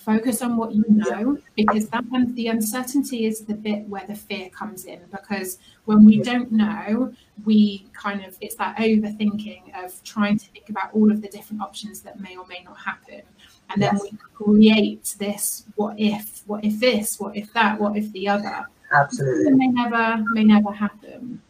[0.04, 4.16] focus on what you know because that one, the uncertainty is the bit where the
[4.16, 7.14] fear comes in because when we don't know
[7.46, 11.62] we kind of it's that overthinking of trying to think about all of the different
[11.62, 13.22] options that may or may not happen.
[13.70, 14.04] And then yes.
[14.04, 18.66] we create this what if what if this what if that what if the other.
[18.94, 19.52] Absolutely.
[19.52, 21.42] It may never may never happen.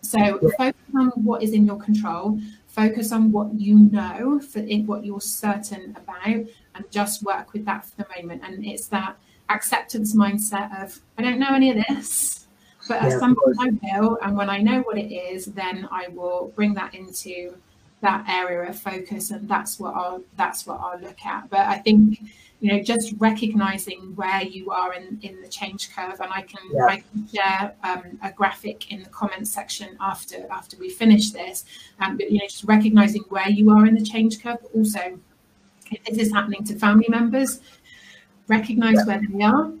[0.00, 0.48] So yeah.
[0.56, 2.40] focus on what is in your control.
[2.66, 6.46] Focus on what you know for what you're certain about
[6.78, 8.42] and just work with that for the moment.
[8.44, 9.16] And it's that
[9.50, 12.46] acceptance mindset of, I don't know any of this,
[12.88, 14.18] but yeah, at some point I will.
[14.22, 17.56] And when I know what it is, then I will bring that into
[18.00, 21.50] that area of focus and that's what I'll that's what I'll look at.
[21.50, 22.20] But I think
[22.60, 26.60] you know just recognizing where you are in in the change curve and i can
[26.72, 26.86] yeah.
[26.86, 31.64] i can share um, a graphic in the comments section after after we finish this
[32.00, 35.18] um, but you know just recognizing where you are in the change curve but also
[35.90, 37.60] if this is happening to family members,
[38.48, 39.04] recognize yeah.
[39.04, 39.72] where they are,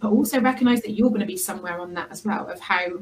[0.00, 3.00] but also recognize that you're going to be somewhere on that as well of how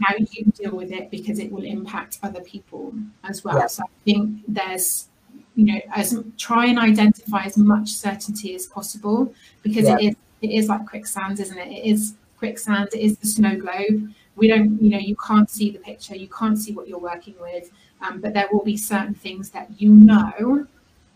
[0.00, 3.58] how you deal with it because it will impact other people as well.
[3.58, 3.66] Yeah.
[3.66, 5.08] So I think there's
[5.54, 9.32] you know as try and identify as much certainty as possible
[9.62, 9.96] because yeah.
[9.98, 11.68] it is it is like quicksand, isn't it?
[11.68, 12.88] It is quicksand.
[12.92, 14.12] It is the snow globe.
[14.36, 16.16] We don't, you know, you can't see the picture.
[16.16, 17.70] You can't see what you're working with.
[18.02, 20.66] Um, but there will be certain things that you know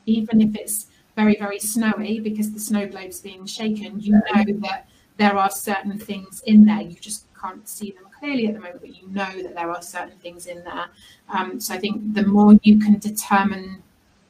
[0.08, 4.88] even if it's very, very snowy because the snow globe's being shaken, you know that
[5.16, 6.80] there are certain things in there.
[6.80, 9.82] You just can't see them clearly at the moment, but you know that there are
[9.82, 10.86] certain things in there.
[11.28, 13.82] Um, so I think the more you can determine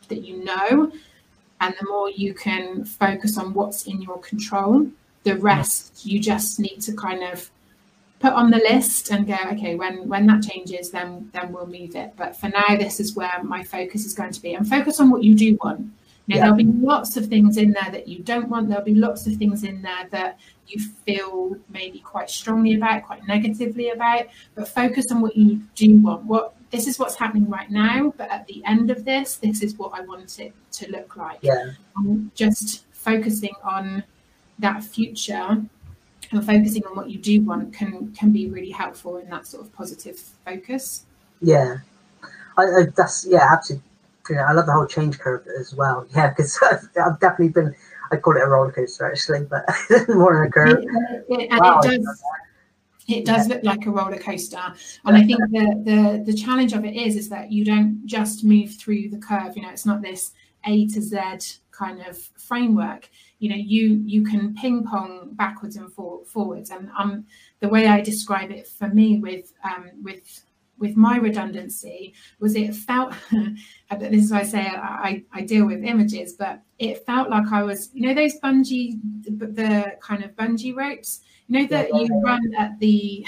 [0.08, 0.90] that you know,
[1.60, 4.86] and the more you can focus on what's in your control,
[5.24, 7.50] the rest you just need to kind of
[8.20, 11.94] put on the list and go okay when when that changes then then we'll move
[11.94, 12.12] it.
[12.16, 14.54] But for now this is where my focus is going to be.
[14.54, 15.80] And focus on what you do want.
[16.26, 16.40] You know, yeah.
[16.42, 18.68] there'll be lots of things in there that you don't want.
[18.68, 23.26] There'll be lots of things in there that you feel maybe quite strongly about quite
[23.26, 24.26] negatively about.
[24.54, 26.24] But focus on what you do want.
[26.24, 29.74] What this is what's happening right now but at the end of this this is
[29.76, 31.38] what i want it to look like.
[31.40, 31.72] Yeah.
[31.96, 34.04] And just focusing on
[34.58, 35.62] that future
[36.30, 39.64] and focusing on what you do want can can be really helpful in that sort
[39.64, 41.04] of positive focus.
[41.40, 41.78] Yeah,
[42.56, 43.84] I, I that's yeah, absolutely.
[44.30, 46.06] I love the whole change curve as well.
[46.14, 47.74] Yeah, because I've, I've, definitely been.
[48.10, 49.64] I call it a roller coaster actually, but
[50.08, 50.84] more than a curve.
[50.84, 51.80] It, it, and wow.
[51.80, 52.22] it does.
[53.06, 53.54] It does yeah.
[53.54, 54.62] look like a roller coaster,
[55.06, 58.44] and I think the, the the challenge of it is is that you don't just
[58.44, 59.56] move through the curve.
[59.56, 60.32] You know, it's not this
[60.66, 63.08] A to Z kind of framework
[63.38, 66.70] you know you you can ping pong backwards and for, forwards.
[66.70, 67.24] And um
[67.60, 70.44] the way i describe it for me with um with
[70.78, 73.12] with my redundancy was it felt
[73.98, 77.64] this is why i say I, I deal with images but it felt like i
[77.64, 81.20] was you know those bungee the, the kind of bungee ropes?
[81.48, 83.26] You know that you run at the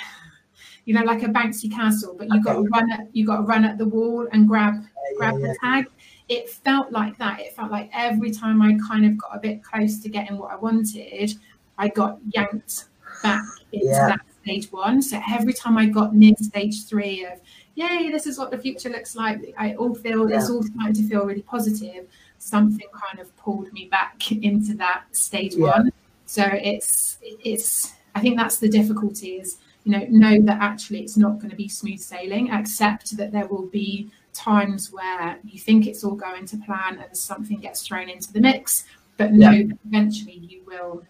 [0.85, 3.43] you know like a bouncy castle but you got to run at you got to
[3.43, 4.75] run at the wall and grab
[5.17, 5.87] grab the tag
[6.31, 7.41] it felt like that.
[7.41, 10.53] It felt like every time I kind of got a bit close to getting what
[10.53, 11.35] I wanted,
[11.77, 12.85] I got yanked
[13.23, 14.07] back into yeah.
[14.07, 15.03] that stage one.
[15.03, 17.41] So every time I got near stage three of,
[17.75, 20.39] yay, this is what the future looks like, I all feel yeah.
[20.39, 22.07] it's all starting to feel really positive.
[22.39, 25.67] Something kind of pulled me back into that stage yeah.
[25.67, 25.93] one.
[26.27, 31.17] So it's it's I think that's the difficulty is you know know that actually it's
[31.17, 35.87] not going to be smooth sailing accept that there will be times where you think
[35.87, 38.85] it's all going to plan and something gets thrown into the mix,
[39.17, 39.73] but no, yeah.
[39.87, 41.05] eventually you will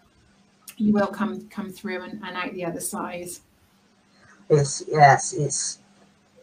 [0.77, 3.29] you will come come through and, and out the other side.
[4.49, 5.79] It's yes, it's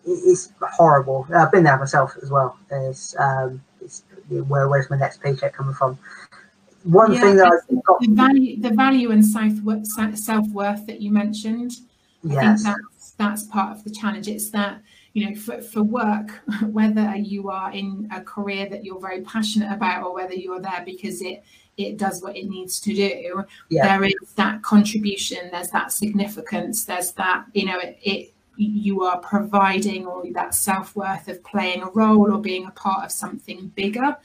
[0.07, 1.27] it's horrible.
[1.35, 2.57] I've been there myself as well.
[2.71, 5.99] It's, um, it's where where's my next paycheck coming from?
[6.85, 11.11] One yeah, thing that I've got the value, the value and self worth that you
[11.11, 11.73] mentioned.
[12.25, 12.65] Yes.
[12.65, 14.29] I think that's that's part of the challenge.
[14.29, 14.81] It's that
[15.15, 16.31] you know for, for work
[16.67, 20.83] whether you are in a career that you're very passionate about or whether you're there
[20.85, 21.43] because it
[21.77, 23.87] it does what it needs to do yeah.
[23.87, 29.21] there is that contribution there's that significance there's that you know it, it you are
[29.21, 34.17] providing or that self-worth of playing a role or being a part of something bigger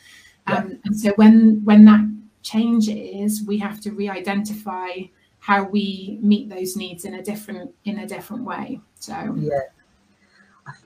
[0.50, 0.56] yeah.
[0.56, 2.02] um, and so when when that
[2.42, 4.98] changes we have to re-identify
[5.40, 9.60] how we meet those needs in a different in a different way so yeah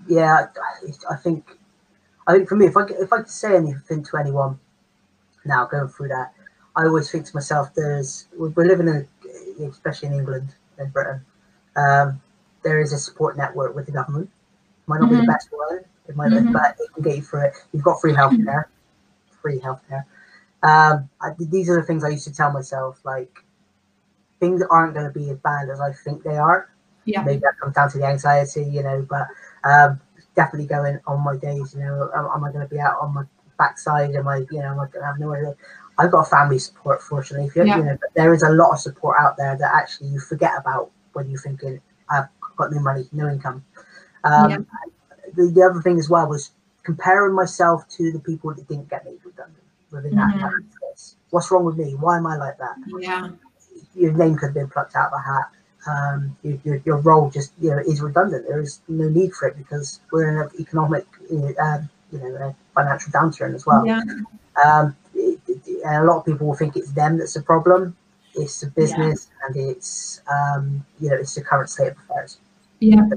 [0.07, 0.47] yeah
[1.09, 1.43] i think
[2.27, 4.59] i think for me if i if i could say anything to anyone
[5.45, 6.33] now going through that
[6.75, 9.07] i always think to myself there's we're living in
[9.69, 11.23] especially in england and britain
[11.77, 12.19] um,
[12.63, 14.29] there is a support network with the government.
[14.87, 15.09] Might not mm-hmm.
[15.09, 15.31] be the mm-hmm.
[15.31, 16.51] best one, it might mm-hmm.
[16.51, 17.53] but it can get you through it.
[17.71, 18.65] You've got free healthcare,
[19.41, 20.03] free healthcare.
[20.63, 22.99] Um, I, these are the things I used to tell myself.
[23.03, 23.43] Like
[24.39, 26.69] things aren't going to be as bad as I think they are.
[27.05, 27.21] Yeah.
[27.21, 29.05] Maybe that comes down to the anxiety, you know.
[29.07, 29.27] But
[29.67, 29.99] um,
[30.35, 31.73] definitely going on my days.
[31.73, 33.23] You know, am, am I going to be out on my
[33.57, 34.15] backside?
[34.15, 35.55] Am I, you know, am I going to have no idea?
[35.97, 37.47] I've got family support, fortunately.
[37.47, 37.77] If you, yeah.
[37.77, 40.51] you know, but there is a lot of support out there that actually you forget
[40.57, 43.65] about when you're thinking, I've got no money, no income.
[44.23, 44.57] Um, yeah.
[45.35, 46.51] the, the other thing as well was
[46.83, 50.39] comparing myself to the people that didn't get made redundant within mm-hmm.
[50.39, 50.53] that
[51.29, 51.93] What's wrong with me?
[51.95, 52.75] Why am I like that?
[52.99, 53.29] Yeah.
[53.93, 55.49] Your name could have been plucked out of a hat.
[55.87, 58.45] Um, your, your, your, role just you know is redundant.
[58.47, 61.79] There is no need for it because we're in an economic, uh,
[62.11, 63.85] you know, financial downturn as well.
[63.85, 64.01] Yeah.
[64.65, 67.95] Um, it, it, and a lot of people will think it's them that's the problem.
[68.35, 69.47] It's the business yeah.
[69.47, 72.37] and it's um, you know it's the current state of affairs.
[72.79, 73.07] Yeah.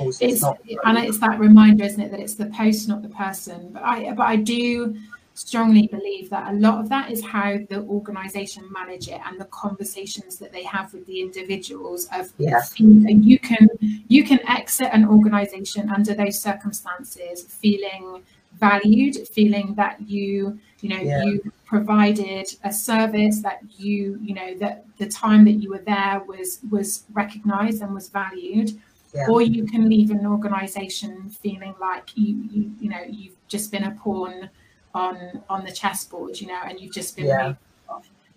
[0.00, 3.08] It's, it's, not, and it's that reminder, isn't it, that it's the post, not the
[3.08, 3.70] person.
[3.72, 4.96] But I, but I do
[5.38, 9.44] strongly believe that a lot of that is how the organization manage it and the
[9.46, 12.74] conversations that they have with the individuals of yes.
[12.78, 13.68] you can
[14.08, 18.20] you can exit an organization under those circumstances feeling
[18.58, 21.22] valued feeling that you you know yeah.
[21.22, 26.20] you provided a service that you you know that the time that you were there
[26.26, 28.72] was was recognized and was valued
[29.14, 29.26] yeah.
[29.28, 33.84] or you can leave an organization feeling like you, you you know you've just been
[33.84, 34.50] a pawn
[34.94, 37.54] on on the chessboard you know and you've just been yeah.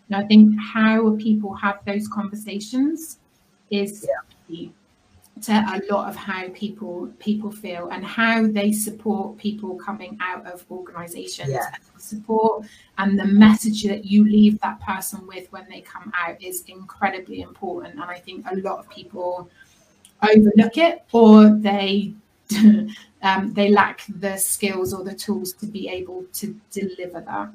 [0.08, 3.20] and i think how people have those conversations
[3.70, 4.08] is
[4.50, 4.68] yeah.
[5.42, 10.46] to a lot of how people people feel and how they support people coming out
[10.46, 11.74] of organizations yeah.
[11.98, 12.66] support
[12.98, 17.42] and the message that you leave that person with when they come out is incredibly
[17.42, 19.50] important and i think a lot of people
[20.22, 22.14] overlook it or they
[23.24, 27.50] um, they lack the skills or the tools to be able to deliver that.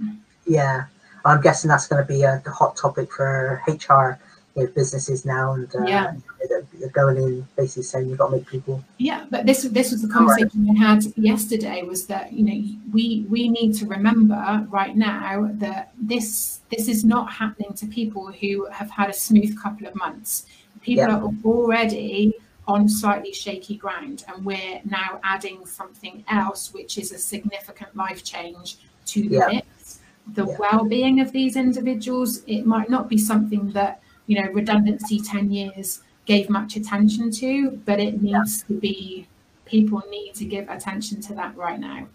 [0.47, 0.85] Yeah,
[1.25, 4.19] I'm guessing that's going to be a, hot topic for HR
[4.55, 6.15] you know, businesses now, and uh, yeah.
[6.49, 8.83] they're going in basically saying you've got to make people.
[8.99, 11.83] Yeah, but this this was the conversation we had yesterday.
[11.83, 17.05] Was that you know we we need to remember right now that this this is
[17.05, 20.47] not happening to people who have had a smooth couple of months.
[20.81, 21.17] People yeah.
[21.17, 22.35] are already
[22.69, 28.25] on slightly shaky ground and we're now adding something else which is a significant life
[28.25, 29.47] change to the yeah.
[29.47, 30.01] mix
[30.35, 30.57] the yeah.
[30.59, 36.01] well-being of these individuals it might not be something that you know redundancy 10 years
[36.25, 38.67] gave much attention to but it needs yeah.
[38.67, 39.29] to be
[39.65, 42.07] people need to give attention to that right now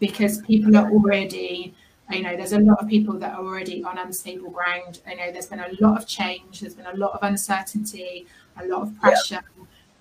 [0.00, 1.74] because people are already
[2.10, 5.30] you know there's a lot of people that are already on unstable ground i know
[5.32, 8.26] there's been a lot of change there's been a lot of uncertainty
[8.58, 9.40] a lot of pressure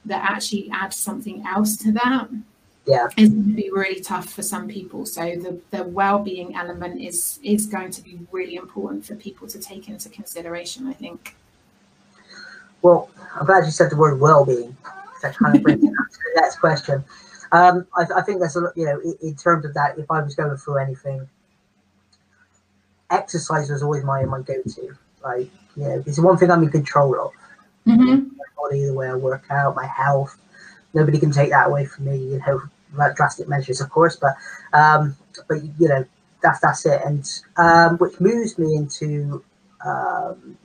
[0.07, 2.29] that actually add something else to that.
[2.85, 3.07] Yeah.
[3.17, 5.05] Is going to be really tough for some people.
[5.05, 9.59] So the the well-being element is is going to be really important for people to
[9.59, 11.35] take into consideration i think.
[12.81, 14.75] Well i'm glad you said the word well-being
[15.21, 17.03] that kind of brings me to the next question.
[17.51, 20.11] Um, I, I, think there's a lot, you know in, in, terms of that if
[20.11, 21.27] i was going through anything
[23.09, 24.95] exercise was always my my go-to.
[25.23, 27.31] Like you know it's one thing i'm in control of
[27.87, 30.37] mm-hmm body, the way I work out, my health.
[30.93, 32.61] Nobody can take that away from me, you know,
[33.15, 34.15] drastic measures, of course.
[34.15, 34.35] But
[34.73, 35.15] um,
[35.47, 36.05] but you know,
[36.41, 37.01] that's that's it.
[37.05, 39.43] And um, which moves me into
[39.85, 40.57] um,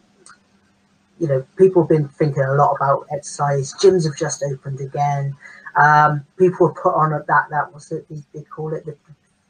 [1.19, 3.75] you know, people have been thinking a lot about exercise.
[3.75, 5.37] Gyms have just opened again.
[5.77, 8.97] Um, people have put on that that was it they, they call it the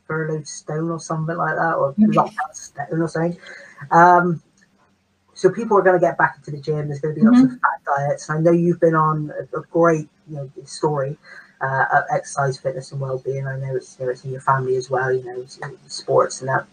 [0.07, 2.13] furloughed stone or something like that, or mm-hmm.
[2.13, 3.39] lockdown stone or something.
[3.91, 4.43] Um,
[5.43, 6.87] so people are going to get back into the gym.
[6.87, 7.55] There's going to be lots mm-hmm.
[7.55, 8.29] of fat diets.
[8.29, 11.19] And I know you've been on a, a great you know, story
[11.61, 13.45] uh, of exercise, fitness, and well-being.
[13.49, 15.13] I know it's, you know, it's in your family as well.
[15.13, 15.45] You know,
[15.89, 16.65] sports and that.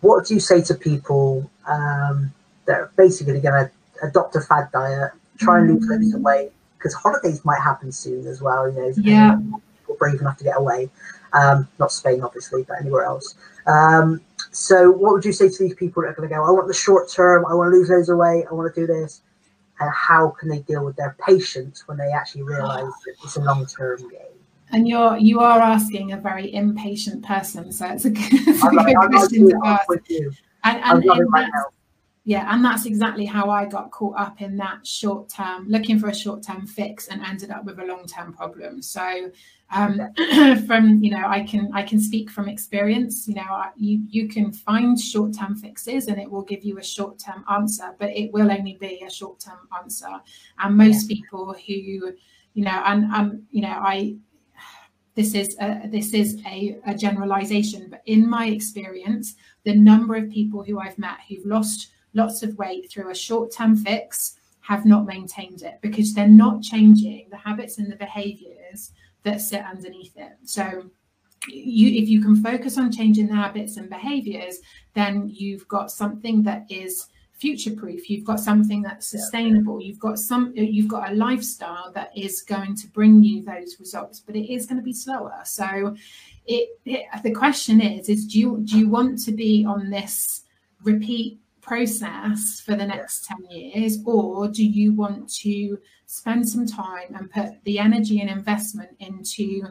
[0.00, 2.32] What do you say to people um,
[2.66, 3.70] that are basically going to
[4.06, 6.52] adopt a fad diet, try and lose loads of weight?
[6.78, 8.70] Because holidays might happen soon as well.
[8.70, 9.40] You know, yeah,
[9.80, 10.88] people brave enough to get away.
[11.32, 13.34] Um, not Spain, obviously, but anywhere else.
[13.66, 14.20] Um,
[14.52, 16.44] so, what would you say to these people that are going to go?
[16.44, 17.44] I want the short term.
[17.46, 18.44] I want to lose loads of weight.
[18.50, 19.22] I want to do this
[19.82, 23.40] and how can they deal with their patience when they actually realize that it's a
[23.40, 24.20] long-term game
[24.70, 28.68] and you're you are asking a very impatient person so it's a good, it's a
[28.68, 29.88] good question to ask
[30.64, 31.50] and, and, and right
[32.24, 36.08] yeah and that's exactly how i got caught up in that short term looking for
[36.08, 39.30] a short term fix and ended up with a long term problem so
[39.72, 40.00] um,
[40.66, 43.26] from you know i can i can speak from experience.
[43.26, 46.84] You know you you can find short term fixes and it will give you a
[46.84, 50.20] short term answer but it will only be a short term answer.
[50.58, 52.12] And most people who
[52.54, 54.14] you know and um you know i
[55.14, 60.30] this is a, this is a, a generalization but in my experience the number of
[60.30, 64.84] people who i've met who've lost lots of weight through a short term fix have
[64.84, 68.92] not maintained it because they're not changing the habits and the behaviors
[69.24, 70.32] that sit underneath it.
[70.44, 70.90] So
[71.48, 74.58] you if you can focus on changing the habits and behaviors,
[74.94, 77.08] then you've got something that is
[77.42, 79.82] future proof you've got something that's sustainable.
[79.82, 84.20] You've got some you've got a lifestyle that is going to bring you those results
[84.20, 85.40] but it is going to be slower.
[85.44, 85.96] So
[86.46, 90.44] it, it the question is is do you do you want to be on this
[90.84, 97.14] repeat process for the next 10 years or do you want to spend some time
[97.14, 99.62] and put the energy and investment into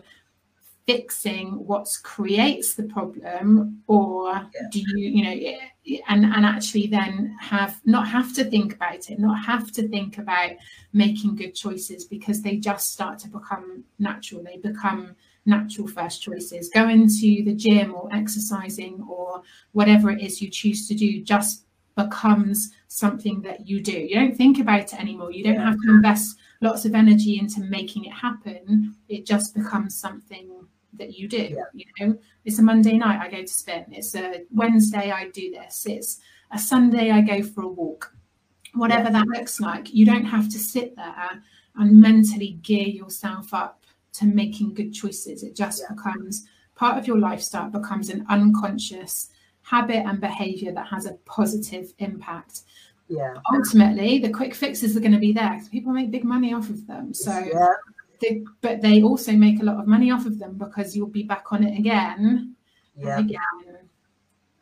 [0.87, 4.61] fixing what creates the problem or yeah.
[4.71, 5.57] do you you know
[6.07, 10.17] and and actually then have not have to think about it not have to think
[10.17, 10.51] about
[10.93, 15.15] making good choices because they just start to become natural they become
[15.45, 20.87] natural first choices going to the gym or exercising or whatever it is you choose
[20.87, 21.65] to do just
[22.03, 23.97] becomes something that you do.
[23.97, 25.31] You don't think about it anymore.
[25.31, 28.95] You don't have to invest lots of energy into making it happen.
[29.09, 30.49] It just becomes something
[30.93, 31.55] that you do.
[31.55, 31.63] Yeah.
[31.73, 33.85] You know, it's a Monday night I go to spin.
[33.91, 35.85] It's a Wednesday I do this.
[35.85, 36.19] It's
[36.51, 38.13] a Sunday I go for a walk.
[38.73, 39.11] Whatever yeah.
[39.11, 41.41] that looks like, you don't have to sit there
[41.75, 43.83] and mentally gear yourself up
[44.13, 45.43] to making good choices.
[45.43, 45.95] It just yeah.
[45.95, 46.45] becomes
[46.75, 49.29] part of your lifestyle, becomes an unconscious
[49.63, 52.61] habit and behavior that has a positive impact.
[53.07, 53.35] Yeah.
[53.53, 56.69] Ultimately, the quick fixes are going to be there because people make big money off
[56.69, 57.13] of them.
[57.13, 57.73] So, yeah.
[58.21, 61.23] they, but they also make a lot of money off of them because you'll be
[61.23, 62.55] back on it again
[62.97, 63.17] yeah.
[63.17, 63.71] and again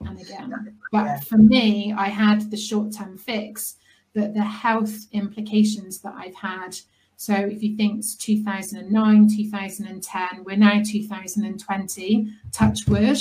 [0.02, 0.78] and again.
[0.92, 1.20] But yeah.
[1.20, 3.76] for me, I had the short term fix,
[4.14, 6.78] but the health implications that I've had.
[7.18, 13.20] So if you think it's 2009, 2010, we're now 2020, touch wood,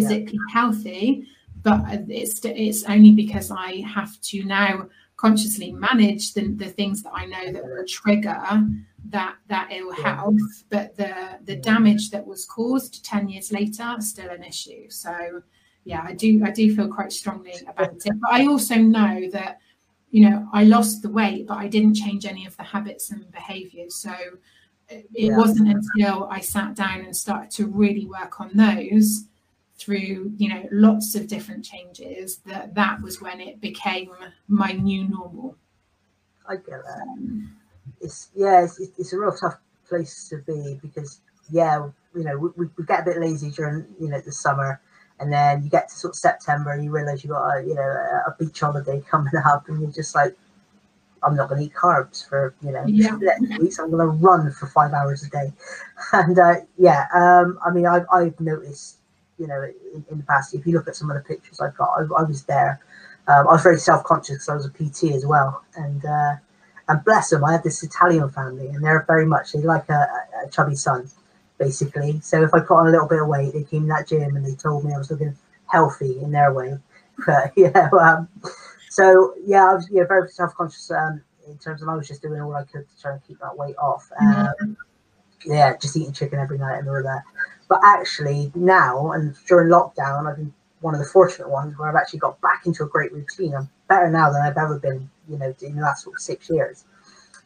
[0.00, 0.60] physically yeah.
[0.60, 1.26] healthy,
[1.62, 7.12] but it's it's only because I have to now consciously manage the, the things that
[7.14, 8.40] I know that will trigger
[9.08, 10.64] that that ill health.
[10.68, 14.90] But the the damage that was caused ten years later still an issue.
[14.90, 15.42] So
[15.84, 18.12] yeah, I do I do feel quite strongly about it.
[18.20, 19.58] But I also know that
[20.10, 23.30] you know I lost the weight, but I didn't change any of the habits and
[23.32, 23.94] behaviors.
[23.94, 24.12] So
[24.88, 25.36] it, it yeah.
[25.36, 29.24] wasn't until I sat down and started to really work on those
[29.78, 34.10] through you know lots of different changes that that was when it became
[34.48, 35.54] my new normal
[36.48, 37.54] i get that um,
[38.00, 41.20] it's yeah it's, it's a real tough place to be because
[41.50, 44.80] yeah you know we, we get a bit lazy during you know the summer
[45.20, 47.74] and then you get to sort of september and you realize you got a you
[47.74, 47.82] know
[48.26, 50.36] a, beach holiday coming up and you're just like
[51.22, 53.16] I'm not going to eat carbs for you know yeah.
[53.58, 53.78] weeks.
[53.78, 55.52] I'm going to run for five hours a day,
[56.12, 58.98] and uh, yeah, um, I mean, I've, I've noticed
[59.38, 59.62] you know,
[59.94, 60.54] in, in, the past.
[60.54, 62.80] If you look at some of the pictures I've got, I, I was there.
[63.28, 66.36] Um, I was very self-conscious because I was a PT as well, and uh,
[66.88, 70.06] and bless them, I have this Italian family, and they're very much they like a,
[70.44, 71.10] a, chubby son,
[71.58, 72.20] basically.
[72.20, 74.36] So if I put on a little bit of weight, they came in that gym
[74.36, 76.78] and they told me I was looking healthy in their way.
[77.26, 78.28] But yeah, um,
[78.90, 82.42] so yeah, I was yeah very self-conscious um, in terms of I was just doing
[82.42, 84.06] all I could to try and keep that weight off.
[84.20, 84.72] Um, mm-hmm.
[85.50, 87.22] Yeah, just eating chicken every night and all that.
[87.68, 91.96] But actually, now and during lockdown, I've been one of the fortunate ones where I've
[91.96, 93.54] actually got back into a great routine.
[93.54, 96.48] I'm better now than I've ever been, you know, in the last sort of six
[96.48, 96.84] years.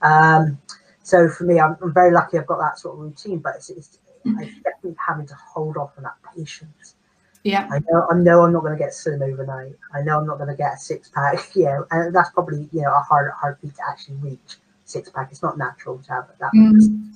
[0.02, 0.58] Um,
[1.02, 3.70] so for me, I'm, I'm, very lucky I've got that sort of routine, but it's,
[3.70, 6.96] it's I'm definitely having to hold off on that patience.
[7.42, 7.68] Yeah.
[7.72, 9.74] I know I know I'm not going to get slim overnight.
[9.94, 12.68] I know I'm not going to get a six pack, you know, and that's probably,
[12.72, 15.28] you know, a hard hard feat to actually reach six pack.
[15.30, 16.52] It's not natural to have that.
[16.54, 17.10] Mm.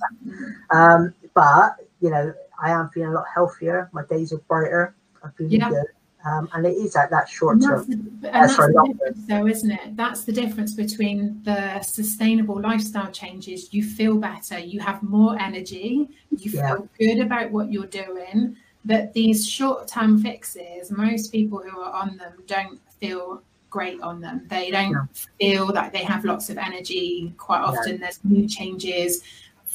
[0.71, 3.89] Um, but you know, I am feeling a lot healthier.
[3.93, 4.95] My days are brighter.
[5.23, 5.69] I'm feeling yeah.
[5.69, 5.85] good.
[6.25, 7.85] Um, and it is at that short term.
[7.91, 9.95] And the, and that's the difference, though, isn't it?
[9.95, 13.71] That's the difference between the sustainable lifestyle changes.
[13.71, 18.55] You feel better, you have more energy, you feel good about what you're doing.
[18.85, 24.19] But these short term fixes, most people who are on them don't feel great on
[24.19, 24.47] them.
[24.47, 25.05] They don't yeah.
[25.39, 27.33] feel that they have lots of energy.
[27.37, 27.97] Quite often, yeah.
[27.97, 29.21] there's new changes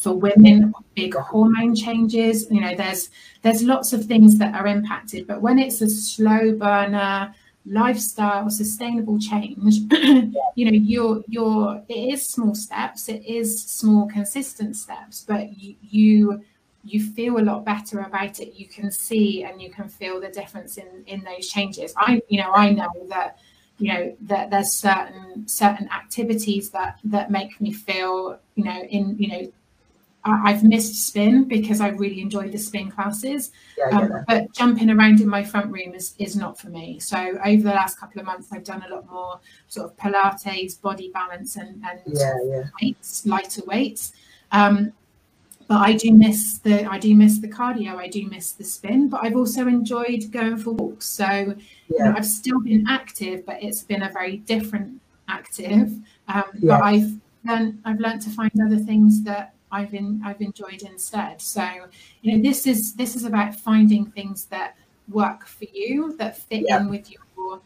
[0.01, 2.51] for women, big hormone changes.
[2.51, 3.11] You know, there's
[3.43, 5.27] there's lots of things that are impacted.
[5.27, 7.35] But when it's a slow burner
[7.67, 9.81] lifestyle sustainable change
[10.55, 15.75] you know you're you're it is small steps it is small consistent steps but you,
[15.83, 16.43] you
[16.85, 20.29] you feel a lot better about it you can see and you can feel the
[20.29, 23.39] difference in in those changes i you know i know that
[23.77, 29.15] you know that there's certain certain activities that that make me feel you know in
[29.19, 29.53] you know
[30.25, 35.21] I've missed spin because I really enjoy the spin classes, yeah, um, but jumping around
[35.21, 36.99] in my front room is, is not for me.
[36.99, 40.81] So over the last couple of months, I've done a lot more sort of Pilates,
[40.81, 42.63] body balance, and, and yeah, yeah.
[42.83, 44.13] weights, lighter weights.
[44.53, 44.93] Um,
[45.69, 47.95] but I do miss the I do miss the cardio.
[47.95, 49.09] I do miss the spin.
[49.09, 51.07] But I've also enjoyed going for walks.
[51.07, 51.55] So
[51.89, 55.93] you know, I've still been active, but it's been a very different active.
[56.27, 57.13] Um, But I've
[57.45, 61.41] learned I've learned to find other things that I've in, I've enjoyed instead.
[61.41, 61.67] So,
[62.23, 64.77] you know, this is this is about finding things that
[65.09, 66.81] work for you, that fit yeah.
[66.81, 67.61] in with your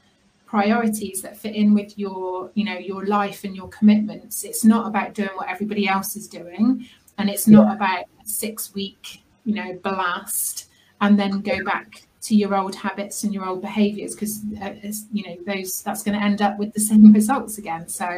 [0.47, 4.45] priorities, that fit in with your, you know, your life and your commitments.
[4.45, 6.87] It's not about doing what everybody else is doing,
[7.19, 7.75] and it's not yeah.
[7.75, 10.69] about six week, you know, blast
[11.01, 14.71] and then go back to your old habits and your old behaviors because uh,
[15.13, 17.89] you know those that's going to end up with the same results again.
[17.89, 18.09] So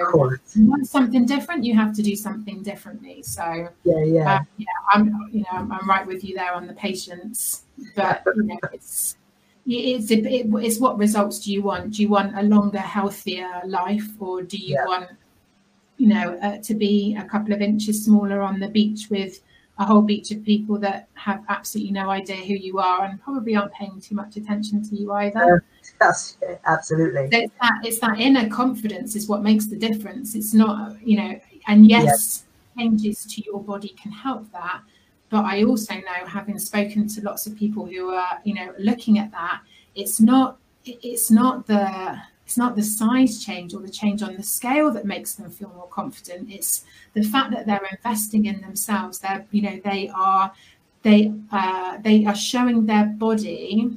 [0.55, 3.23] you want something different you have to do something differently.
[3.23, 4.35] So yeah yeah.
[4.35, 8.23] uh, yeah i'm you know I'm, I'm, right with you there on the patience but
[8.37, 9.17] you know it's
[9.67, 11.95] it's it, it's what results do you want?
[11.95, 14.85] Do you want a longer healthier life or do you yeah.
[14.85, 15.11] want
[15.97, 19.41] you know uh, to be a couple of inches smaller on the beach with
[19.79, 23.55] a whole beach of people that have absolutely no idea who you are and probably
[23.55, 25.65] aren't paying too much attention to you either.
[26.01, 27.29] That's absolutely.
[27.31, 30.35] So it's that it's that inner confidence is what makes the difference.
[30.35, 32.45] It's not, you know, and yes,
[32.77, 34.81] changes to your body can help that.
[35.29, 39.19] But I also know, having spoken to lots of people who are, you know, looking
[39.19, 39.61] at that,
[39.95, 44.43] it's not it's not the it's not the size change or the change on the
[44.43, 46.49] scale that makes them feel more confident.
[46.49, 49.19] It's the fact that they're investing in themselves.
[49.19, 50.53] They're you know they are
[51.03, 53.91] they uh, they are showing their body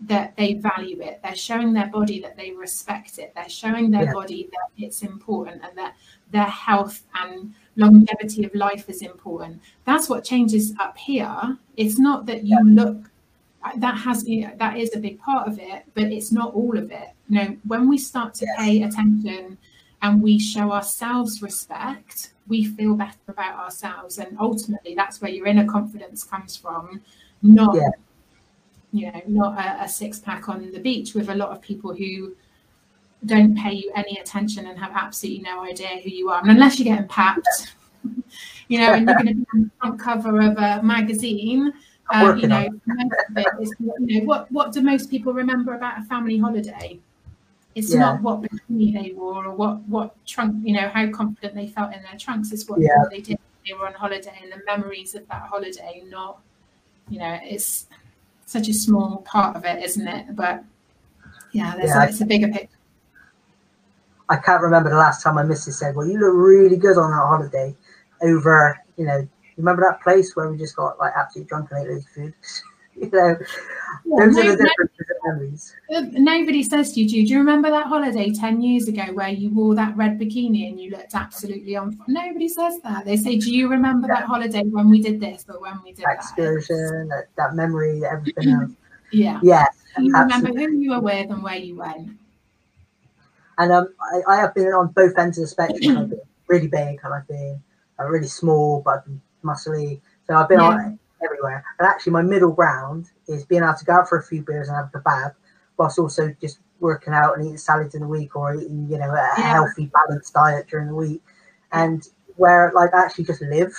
[0.00, 1.20] that they value it.
[1.22, 3.32] They're showing their body that they respect it.
[3.34, 4.12] They're showing their yeah.
[4.12, 5.96] body that it's important and that
[6.32, 9.62] their health and longevity of life is important.
[9.86, 11.56] That's what changes up here.
[11.78, 13.10] It's not that you look
[13.78, 17.08] that has that is a big part of it but it's not all of it.
[17.28, 19.58] You know when we start to pay attention
[20.02, 24.18] and we show ourselves respect we feel better about ourselves.
[24.18, 27.00] And ultimately that's where your inner confidence comes from
[27.42, 27.90] not yeah.
[28.92, 31.94] you know not a, a six pack on the beach with a lot of people
[31.94, 32.34] who
[33.24, 36.40] don't pay you any attention and have absolutely no idea who you are.
[36.40, 37.74] And unless you're getting papped
[38.68, 41.72] you know and you're going to be on the front cover of a magazine
[42.10, 42.68] uh, you know,
[43.60, 46.98] is, you know, what what do most people remember about a family holiday?
[47.74, 48.00] It's yeah.
[48.00, 51.92] not what bikini they wore or what what trunk, you know, how confident they felt
[51.92, 52.52] in their trunks.
[52.52, 53.04] It's what yeah.
[53.10, 56.02] they did they were on holiday and the memories of that holiday.
[56.08, 56.38] Not,
[57.08, 57.86] you know, it's
[58.46, 60.36] such a small part of it, isn't it?
[60.36, 60.62] But
[61.52, 62.68] yeah, yeah a, it's a bigger picture.
[64.28, 67.10] I can't remember the last time my missus said, "Well, you look really good on
[67.10, 67.76] that holiday."
[68.22, 71.90] Over, you know, Remember that place where we just got like absolutely drunk and ate
[71.90, 72.34] loads of food?
[72.96, 73.36] you know,
[74.06, 75.74] yeah, those are the different memories.
[75.94, 79.50] Uh, nobody says to you, do you remember that holiday 10 years ago where you
[79.50, 81.98] wore that red bikini and you looked absolutely on?
[82.08, 83.04] Nobody says that.
[83.04, 84.20] They say, do you remember yeah.
[84.20, 86.14] that holiday when we did this or when we did that?
[86.14, 88.70] Excursion, that, that memory, everything else.
[89.12, 89.40] yeah.
[89.42, 89.66] Yeah.
[89.98, 92.10] You remember who you were with and where you went.
[93.58, 95.98] And um, I, I have been on both ends of the spectrum.
[95.98, 97.62] I've been really big and I've been
[97.98, 100.00] uh, really small, but I've been muscly.
[100.26, 100.66] So I've been yeah.
[100.66, 101.64] on everywhere.
[101.78, 104.68] And actually, my middle ground is being able to go out for a few beers
[104.68, 105.34] and have a kebab,
[105.76, 109.10] whilst also just working out and eating salads in the week or eating, you know,
[109.10, 109.52] a yeah.
[109.52, 111.22] healthy, balanced diet during the week.
[111.72, 112.06] And
[112.36, 113.72] where like I actually just live.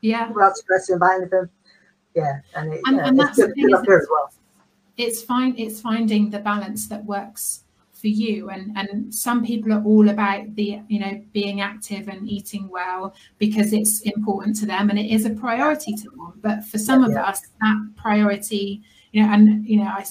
[0.00, 0.28] Yeah.
[0.30, 1.48] Without stressing about anything.
[2.14, 2.40] Yeah.
[2.54, 4.32] And, it, and, yeah, and that's good, up here as well.
[4.96, 5.54] It's fine.
[5.58, 7.64] It's finding the balance that works
[8.00, 12.28] for you and and some people are all about the you know being active and
[12.28, 16.64] eating well because it's important to them and it is a priority to them but
[16.64, 17.24] for some yeah, of yeah.
[17.24, 18.82] us that priority
[19.12, 20.04] you know and you know I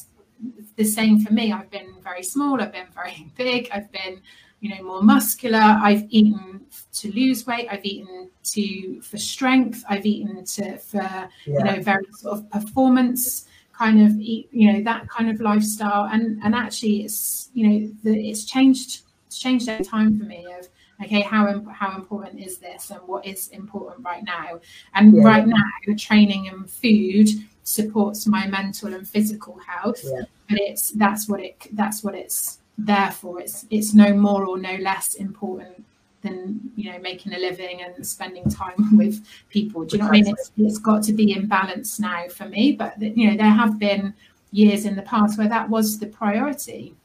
[0.76, 4.22] the same for me i've been very small i've been very big i've been
[4.60, 6.62] you know more muscular i've eaten
[6.92, 11.30] to lose weight i've eaten to for strength i've eaten to for yeah.
[11.46, 13.48] you know very sort of performance
[13.78, 18.30] kind of you know that kind of lifestyle and and actually it's you know the,
[18.30, 20.68] it's changed it's changed over time for me of
[21.04, 24.60] okay how how important is this and what is important right now
[24.94, 25.24] and yeah.
[25.24, 27.28] right now the training and food
[27.64, 30.22] supports my mental and physical health yeah.
[30.50, 34.58] but it's that's what it that's what it's there for it's it's no more or
[34.58, 35.84] no less important
[36.26, 39.86] than you know making a living and spending time with people.
[39.86, 40.28] Do you know what I mean?
[40.28, 42.74] It's, it's got to be in balance now for me.
[42.74, 44.14] But you know there have been
[44.52, 46.96] years in the past where that was the priority.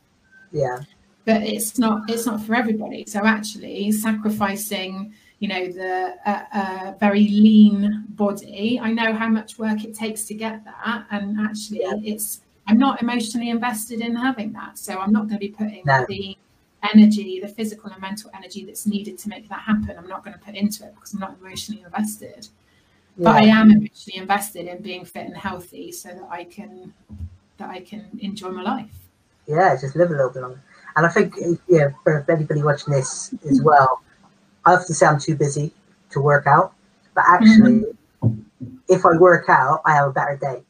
[0.53, 0.81] Yeah.
[1.25, 3.05] But it's not it's not for everybody.
[3.07, 9.59] So actually sacrificing you know the uh, uh, very lean body i know how much
[9.59, 11.95] work it takes to get that and actually yeah.
[12.05, 15.83] it's i'm not emotionally invested in having that so i'm not going to be putting
[15.87, 16.05] no.
[16.09, 16.37] the
[16.83, 20.35] energy, the physical and mental energy that's needed to make that happen, I'm not going
[20.35, 22.49] to put into it because I'm not emotionally invested.
[23.17, 23.25] Yeah.
[23.25, 26.95] But I am emotionally invested in being fit and healthy so that I can
[27.59, 28.97] that I can enjoy my life.
[29.47, 30.63] Yeah, just live a little bit longer.
[30.97, 31.35] And I think
[31.69, 34.01] yeah, for anybody watching this as well,
[34.65, 35.73] I often say I'm too busy
[36.11, 36.73] to work out,
[37.15, 37.85] but actually,
[38.23, 38.41] mm-hmm.
[38.89, 40.63] if I work out, I have a better day.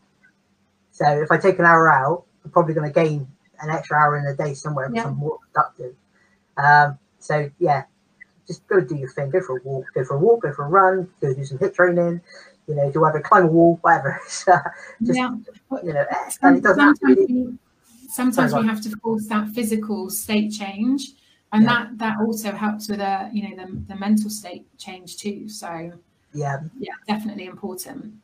[0.92, 3.26] So if I take an hour out, I'm probably going to gain
[3.62, 5.04] an extra hour in a day somewhere yeah.
[5.06, 5.94] I'm more productive.
[6.56, 7.84] Um, so yeah,
[8.46, 9.30] just go do your thing.
[9.30, 9.86] Go for a walk.
[9.94, 10.42] Go for a walk.
[10.42, 11.08] Go for a run.
[11.20, 12.20] Go do some HIIT training.
[12.66, 14.20] You know, do whatever, climb a wall, whatever.
[14.28, 14.56] so
[15.02, 15.34] just, yeah.
[15.82, 16.04] you know,
[16.42, 17.58] and it doesn't sometimes, we,
[18.08, 21.12] sometimes we have to force that physical state change,
[21.52, 21.68] and yeah.
[21.68, 25.48] that that also helps with a you know the, the mental state change too.
[25.48, 25.92] So
[26.32, 28.14] yeah, yeah, definitely important.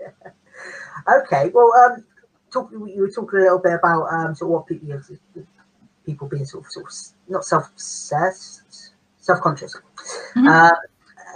[1.08, 2.04] okay, well, um,
[2.54, 5.44] talk, you were talking a little bit about um, sort of what people, you know,
[6.06, 6.92] people being sort of, sort of
[7.28, 9.76] not self-obsessed, self-conscious.
[10.36, 10.46] Mm-hmm.
[10.46, 10.70] Uh,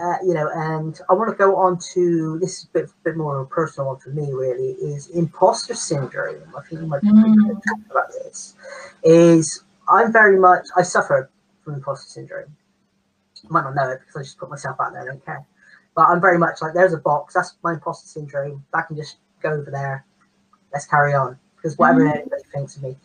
[0.01, 3.17] uh, you know, and I want to go on to this is a bit, bit
[3.17, 6.55] more of a personal one for me, really, is imposter syndrome.
[6.57, 8.55] I think you might talk about this.
[9.03, 11.31] Is I'm very much, I suffer
[11.65, 12.55] from imposter syndrome.
[13.49, 15.45] Might not know it because I just put myself out there, I don't care.
[15.97, 18.65] But I'm very much like, there's a box, that's my imposter syndrome.
[18.75, 20.05] I can just go over there
[20.73, 22.19] let's carry on because whatever mm-hmm.
[22.19, 22.97] anybody thinks of me.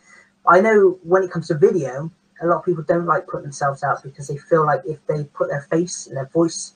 [0.48, 2.12] I know when it comes to video,
[2.42, 5.24] a lot of people don't like putting themselves out because they feel like if they
[5.26, 6.74] put their face and their voice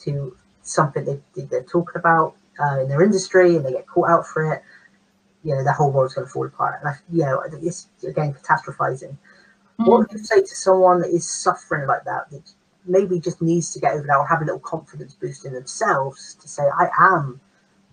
[0.00, 4.26] to something they, they're talking about uh, in their industry and they get caught out
[4.26, 4.62] for it,
[5.44, 6.80] you know, the whole world's going to fall apart.
[6.80, 9.10] And I, you know, it's again catastrophizing.
[9.10, 9.84] Mm-hmm.
[9.84, 12.52] What would you say to someone that is suffering like that, that
[12.86, 16.34] maybe just needs to get over that or have a little confidence boost in themselves
[16.40, 17.40] to say, I am,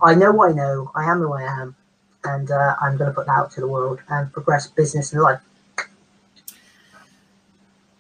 [0.02, 1.76] I know what I know, I am who I am,
[2.24, 5.22] and uh, I'm going to put that out to the world and progress business and
[5.22, 5.42] life.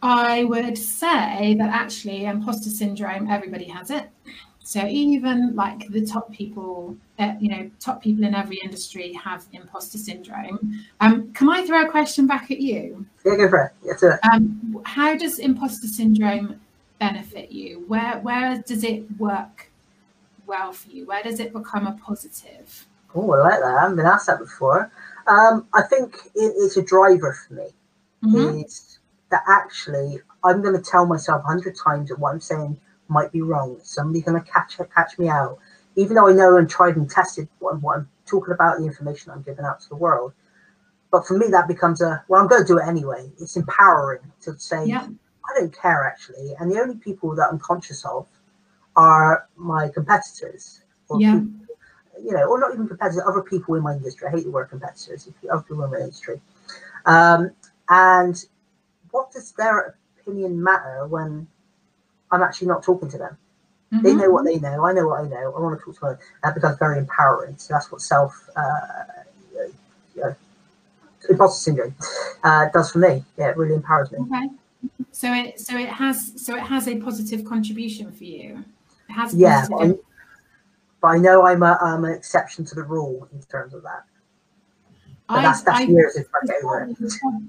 [0.03, 4.09] I would say that actually imposter syndrome, everybody has it.
[4.63, 9.45] So even like the top people, uh, you know, top people in every industry have
[9.53, 10.85] imposter syndrome.
[11.01, 13.05] Um, can I throw a question back at you?
[13.25, 13.99] Yeah, go for it.
[13.99, 14.19] Sir.
[14.31, 16.59] Um, how does imposter syndrome
[16.99, 17.83] benefit you?
[17.87, 19.71] Where where does it work
[20.45, 21.05] well for you?
[21.05, 22.87] Where does it become a positive?
[23.15, 23.75] Oh, I like that.
[23.75, 24.91] I haven't been asked that before.
[25.27, 27.67] Um, I think it, it's a driver for me.
[28.23, 28.59] Mm-hmm.
[28.59, 28.99] Is
[29.29, 33.31] that actually I'm going to tell myself a hundred times that what I'm saying might
[33.31, 33.79] be wrong.
[33.83, 35.57] Somebody's going to catch catch me out,
[35.95, 39.31] even though I know and tried and tested what, what I'm talking about, the information
[39.31, 40.33] I'm giving out to the world.
[41.11, 42.41] But for me, that becomes a well.
[42.41, 43.29] I'm going to do it anyway.
[43.39, 45.07] It's empowering to say yeah.
[45.07, 48.27] I don't care actually, and the only people that I'm conscious of
[48.95, 51.39] are my competitors or yeah.
[51.39, 51.60] people
[52.23, 54.27] you know, or not even competitors, other people in my industry.
[54.27, 56.39] I hate the word competitors, if other people in my industry.
[57.05, 57.51] Um,
[57.89, 58.43] and
[59.11, 61.47] what does their opinion matter when
[62.31, 63.37] I'm actually not talking to them?
[63.93, 64.03] Mm-hmm.
[64.03, 64.85] They know what they know.
[64.85, 65.53] I know what I know.
[65.53, 66.17] I want to talk to them.
[66.43, 67.57] That becomes very empowering.
[67.57, 69.03] So that's what self, uh,
[70.15, 70.35] you know,
[71.29, 71.95] imposter syndrome
[72.43, 73.23] uh, does for me.
[73.37, 74.19] Yeah, it really empowers me.
[74.19, 74.49] Okay.
[75.11, 78.63] So it so it has so it has a positive contribution for you.
[79.09, 79.67] It has yeah.
[81.01, 84.03] But I know I'm, a, I'm an exception to the rule in terms of that.
[85.27, 86.97] But that's, that's I, years if I get over it.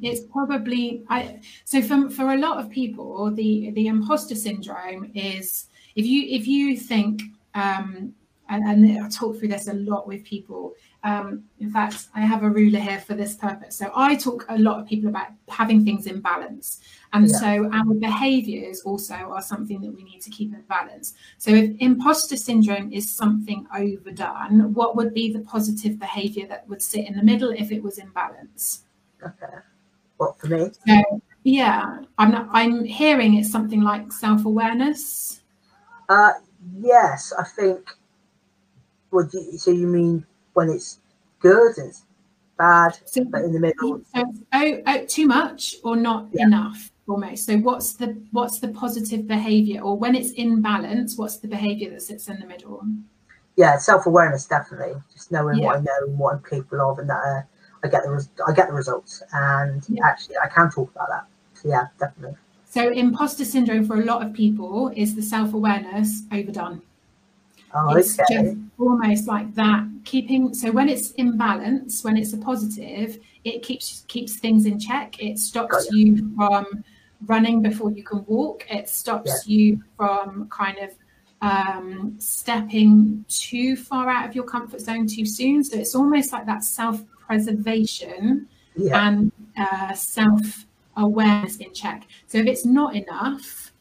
[0.03, 5.66] It's probably I so for for a lot of people, the the imposter syndrome is
[5.96, 7.22] if you if you think
[7.55, 8.14] um
[8.48, 10.74] and, and I talk through this a lot with people
[11.05, 13.76] um, in fact, I have a ruler here for this purpose.
[13.76, 16.80] So I talk a lot of people about having things in balance.
[17.12, 17.36] And yeah.
[17.38, 21.14] so our behaviors also are something that we need to keep in balance.
[21.38, 26.80] So if imposter syndrome is something overdone, what would be the positive behavior that would
[26.80, 28.84] sit in the middle if it was in balance?
[29.24, 29.57] Okay.
[30.18, 30.70] What for me?
[30.86, 35.42] So, yeah, I'm not, I'm hearing it's something like self-awareness.
[36.09, 36.32] Uh,
[36.78, 37.90] yes, I think.
[39.11, 40.24] Well, so you mean
[40.55, 40.98] when it's
[41.40, 42.05] good, it's
[42.57, 44.00] bad, so, but in the middle.
[44.14, 46.46] So oh, oh, too much or not yeah.
[46.46, 47.46] enough almost.
[47.46, 51.90] So what's the what's the positive behavior, or when it's in balance, what's the behavior
[51.90, 52.84] that sits in the middle?
[53.57, 54.94] Yeah, self awareness definitely.
[55.12, 55.66] Just knowing yeah.
[55.66, 57.42] what I know and what I'm capable of, and that uh,
[57.84, 60.07] I get the res- I get the results, and yeah.
[60.07, 61.26] actually I can talk about that.
[61.55, 62.36] So yeah, definitely.
[62.64, 66.82] So imposter syndrome for a lot of people is the self awareness overdone.
[67.75, 68.43] Oh, it's okay.
[68.43, 73.62] just almost like that keeping so when it's in balance when it's a positive it
[73.62, 76.85] keeps keeps things in check it stops you from
[77.27, 79.55] running before you can walk it stops yeah.
[79.55, 80.91] you from kind of
[81.41, 86.47] um, stepping too far out of your comfort zone too soon so it's almost like
[86.47, 88.47] that self-preservation
[88.77, 89.09] yeah.
[89.09, 93.72] and uh, self-awareness in check so if it's not enough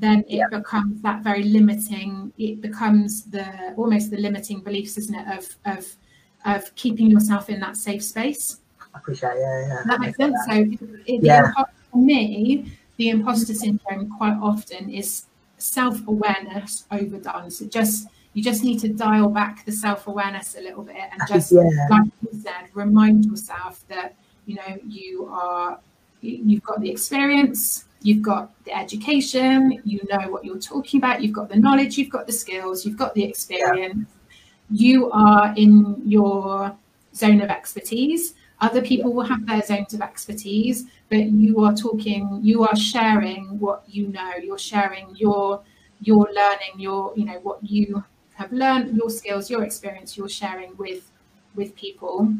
[0.00, 0.48] then it yeah.
[0.50, 5.96] becomes that very limiting it becomes the almost the limiting beliefs isn't it of of
[6.44, 8.58] of keeping yourself in that safe space
[8.94, 10.54] I appreciate yeah yeah that makes sense that.
[10.54, 11.52] so it, yeah.
[11.90, 15.24] for me the imposter syndrome quite often is
[15.58, 20.96] self-awareness overdone so just you just need to dial back the self-awareness a little bit
[20.96, 21.62] and just yeah.
[21.90, 24.14] like you said remind yourself that
[24.46, 25.80] you know you are
[26.20, 31.32] you've got the experience You've got the education, you know what you're talking about, you've
[31.32, 34.08] got the knowledge, you've got the skills, you've got the experience.
[34.70, 34.90] Yeah.
[34.90, 36.76] You are in your
[37.14, 38.34] zone of expertise.
[38.60, 43.58] Other people will have their zones of expertise, but you are talking, you are sharing
[43.58, 45.62] what you know, you're sharing your
[46.00, 50.76] your learning, your, you know, what you have learned, your skills, your experience, you're sharing
[50.76, 51.10] with
[51.54, 52.32] with people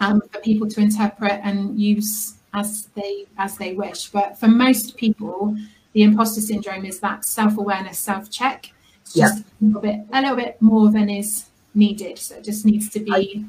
[0.00, 4.08] um, for people to interpret and use as they as they wish.
[4.08, 5.56] But for most people,
[5.92, 8.72] the imposter syndrome is that self-awareness, self-check.
[9.02, 9.42] It's just yeah.
[9.42, 12.18] a little bit a little bit more than is needed.
[12.18, 13.44] So it just needs to be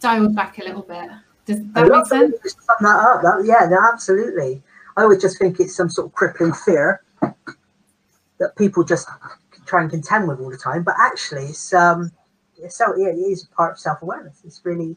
[0.00, 1.08] dialed back a little bit.
[1.44, 2.34] Does that make sense?
[2.42, 3.22] Sum that up.
[3.22, 4.62] That, yeah, no, absolutely.
[4.96, 9.08] I always just think it's some sort of crippling fear that people just
[9.66, 10.82] try and contend with all the time.
[10.82, 12.10] But actually, it's um,
[12.68, 14.42] so yeah, it is part of self-awareness.
[14.44, 14.96] It's really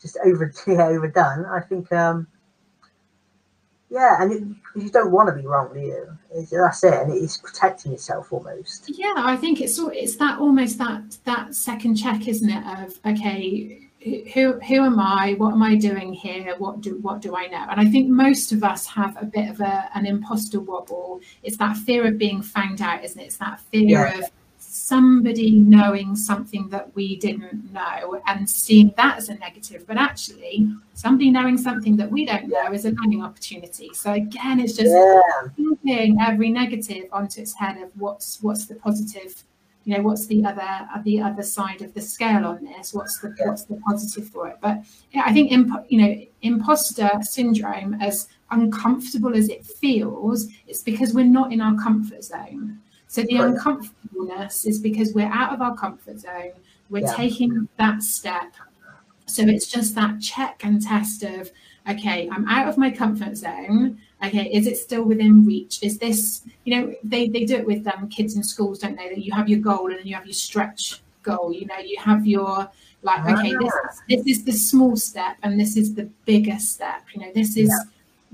[0.00, 1.46] just over yeah, overdone.
[1.46, 2.26] I think um,
[3.90, 6.06] yeah, and it, you don't want to be wrong, do you?
[6.34, 8.84] It's, that's it, and it's protecting yourself almost.
[8.88, 12.64] Yeah, I think it's it's that almost that that second check, isn't it?
[12.82, 13.88] Of okay,
[14.34, 15.34] who who am I?
[15.34, 16.54] What am I doing here?
[16.58, 17.66] What do what do I know?
[17.70, 21.20] And I think most of us have a bit of a, an imposter wobble.
[21.42, 23.24] It's that fear of being found out, isn't it?
[23.24, 24.18] It's that fear yeah.
[24.18, 24.24] of
[24.88, 30.66] somebody knowing something that we didn't know and seeing that as a negative but actually
[30.94, 33.90] somebody knowing something that we don't know is a learning opportunity.
[33.92, 34.92] So again it's just
[35.84, 36.16] yeah.
[36.28, 39.44] every negative onto its head of what's what's the positive
[39.84, 40.72] you know what's the other
[41.04, 42.92] the other side of the scale on this?
[42.92, 44.58] What's the what's the positive for it?
[44.60, 44.76] But
[45.12, 46.12] yeah, i think imp- you know
[46.42, 52.78] imposter syndrome as uncomfortable as it feels it's because we're not in our comfort zone
[53.08, 53.48] so the right.
[53.48, 56.52] uncomfortableness is because we're out of our comfort zone,
[56.90, 57.14] we're yeah.
[57.14, 58.52] taking that step.
[59.24, 61.50] So it's just that check and test of,
[61.88, 63.98] okay, I'm out of my comfort zone.
[64.22, 65.82] Okay, is it still within reach?
[65.82, 69.08] Is this, you know, they, they do it with um, kids in schools, don't they?
[69.08, 71.52] That you have your goal and then you have your stretch goal.
[71.52, 72.70] You know, you have your
[73.02, 77.04] like, okay, this is, this is the small step and this is the bigger step.
[77.14, 77.92] You know, this is yeah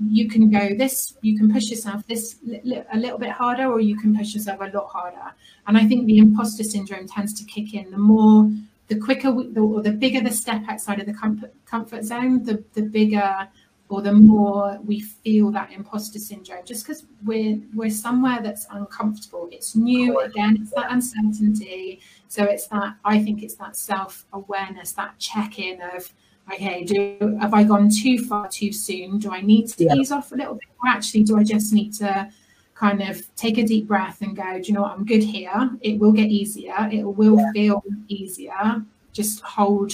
[0.09, 3.79] you can go this you can push yourself this li- a little bit harder or
[3.79, 5.31] you can push yourself a lot harder.
[5.67, 7.91] And i think the imposter syndrome tends to kick in.
[7.91, 8.49] The more
[8.87, 12.43] the quicker we, the, or the bigger the step outside of the comfort, comfort zone
[12.43, 13.47] the, the bigger
[13.87, 16.65] or the more we feel that imposter syndrome.
[16.65, 19.47] Just because we're we're somewhere that's uncomfortable.
[19.51, 22.01] It's new again it's that uncertainty.
[22.27, 26.11] So it's that i think it's that self-awareness that check-in of
[26.53, 29.19] okay, do have I gone too far too soon?
[29.19, 29.95] Do I need to yeah.
[29.95, 30.69] ease off a little bit?
[30.83, 32.29] Or actually, do I just need to
[32.75, 34.91] kind of take a deep breath and go, do you know what?
[34.91, 35.71] I'm good here.
[35.81, 36.89] It will get easier.
[36.91, 37.51] It will yeah.
[37.53, 38.83] feel easier.
[39.13, 39.93] Just hold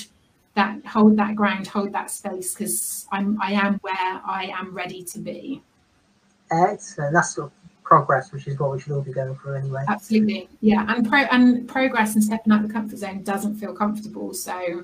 [0.55, 5.03] that hold that ground, hold that space because I'm I am where I am ready
[5.03, 5.61] to be.
[6.51, 7.13] Excellent.
[7.13, 9.83] That's sort of progress, which is what we should all be going through anyway.
[9.87, 10.49] Absolutely.
[10.59, 10.85] Yeah.
[10.87, 14.33] And pro and progress and stepping out of the comfort zone doesn't feel comfortable.
[14.33, 14.83] So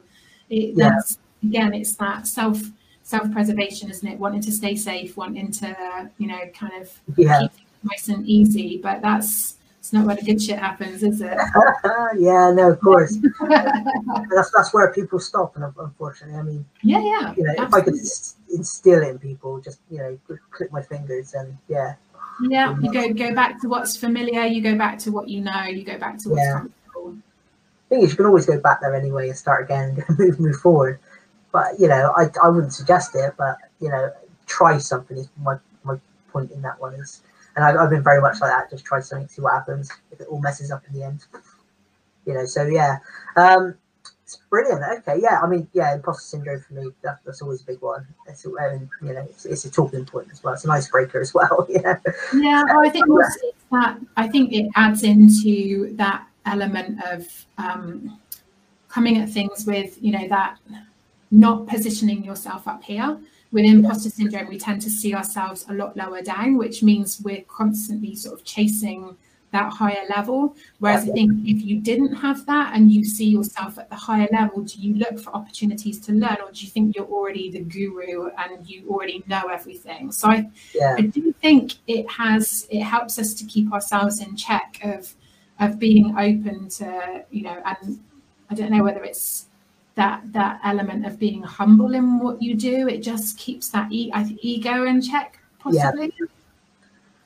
[0.49, 0.89] it, Yeah.
[0.89, 2.59] that's again, it's that self
[3.03, 4.19] self preservation, isn't it?
[4.19, 7.41] Wanting to stay safe, wanting to you know kind of Yeah.
[7.41, 11.21] keep things nice and easy, but that's it's not where the good shit happens, is
[11.21, 11.37] it?
[12.17, 13.17] yeah, no, of course.
[14.35, 17.33] that's that's where people stop, and unfortunately, I mean, yeah, yeah.
[17.37, 17.95] you know, if I could
[18.53, 20.17] instill in people, just you know,
[20.51, 21.95] click my fingers, and yeah,
[22.41, 24.43] Yeah, you go go back to what's familiar.
[24.45, 25.63] You go back to what you know.
[25.63, 26.53] You go back to what's Yeah.
[26.59, 27.15] comfortable.
[27.89, 30.99] thing is, you can always go back there anyway and start again, move move forward.
[31.57, 34.11] But you know, I I wouldn't suggest it, but you know,
[34.45, 35.95] try something is my my
[36.31, 37.23] point in that one is,
[37.55, 38.69] and I've, I've been very much like that.
[38.69, 39.91] Just try something, see what happens.
[40.11, 41.25] If it all messes up in the end,
[42.27, 42.45] you know.
[42.45, 42.97] So yeah,
[43.37, 43.73] um,
[44.21, 44.83] it's brilliant.
[44.99, 45.39] Okay, yeah.
[45.41, 48.05] I mean, yeah, imposter syndrome for me that, that's always a big one.
[48.27, 50.53] It's and you know, it's, it's a talking point as well.
[50.53, 51.65] It's an icebreaker as well.
[51.71, 51.95] Yeah,
[52.35, 57.27] Yeah, well, I think also that I think it adds into that element of
[57.57, 58.19] um,
[58.89, 60.59] coming at things with you know that
[61.31, 63.17] not positioning yourself up here.
[63.51, 67.43] With imposter syndrome, we tend to see ourselves a lot lower down, which means we're
[67.47, 69.15] constantly sort of chasing
[69.51, 70.55] that higher level.
[70.79, 74.27] Whereas I think if you didn't have that and you see yourself at the higher
[74.31, 77.61] level, do you look for opportunities to learn, or do you think you're already the
[77.61, 80.11] guru and you already know everything?
[80.11, 84.35] So I yeah, I do think it has it helps us to keep ourselves in
[84.35, 85.15] check of
[85.59, 87.99] of being open to you know and
[88.49, 89.46] I don't know whether it's
[89.97, 94.11] that that element of being humble in what you do it just keeps that e-
[94.41, 96.13] ego in check possibly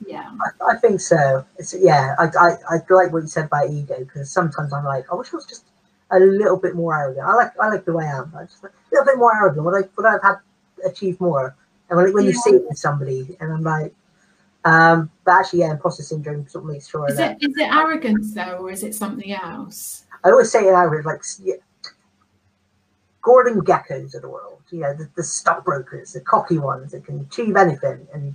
[0.06, 1.44] yeah I, I think so.
[1.58, 2.16] It's yeah.
[2.18, 5.32] I, I I like what you said about ego because sometimes I'm like, I wish
[5.32, 5.66] I was just
[6.10, 7.24] a little bit more arrogant.
[7.24, 8.32] I like I like the way I am.
[8.36, 9.64] I just like, a little bit more arrogant.
[9.64, 10.36] Would I would I have had
[10.84, 11.54] achieved more?
[11.88, 13.94] And when, when you see it in somebody, and I'm like,
[14.64, 18.34] um, but actually, yeah, imposter syndrome sort of makes sure is it is it arrogance
[18.34, 21.54] though or is it something else I always say it out like yeah,
[23.22, 27.20] Gordon Gekkos of the world, you know, the, the stockbrokers, the cocky ones that can
[27.20, 28.34] achieve anything and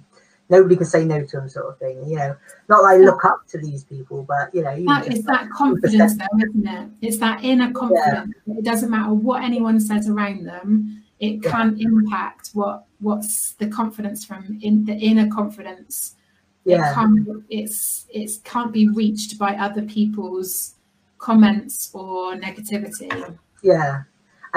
[0.49, 2.03] nobody can say no to them, sort of thing.
[2.09, 2.35] You know,
[2.69, 6.17] not I look up to these people, but you know, you that is that confidence
[6.17, 11.03] though isn't it it's that inner confidence it doesn't matter what anyone says around them
[11.19, 11.51] it Yeah.
[11.51, 16.15] can impact what what's the confidence from in the inner confidence
[16.63, 20.75] yeah, it can't it's it's can't be reached by other people's
[21.17, 24.03] comments or negativity yeah.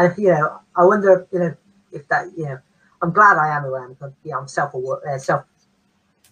[0.01, 1.55] And you know, I wonder, you know,
[1.93, 2.59] if that, you know,
[3.03, 3.91] I'm glad I am am.
[3.91, 5.45] Because, yeah, I'm uh, self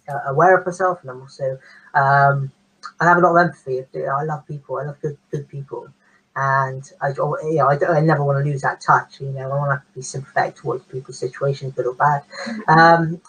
[0.07, 1.59] uh, aware of myself, and I'm also,
[1.93, 2.51] um,
[2.99, 3.85] I have a lot of empathy.
[4.07, 4.77] I love people.
[4.77, 5.87] I love good, good people,
[6.35, 9.21] and I, you know, I, I never want to lose that touch.
[9.21, 12.23] You know, I want to be sympathetic towards people's situation, good or bad.
[12.67, 13.21] Um,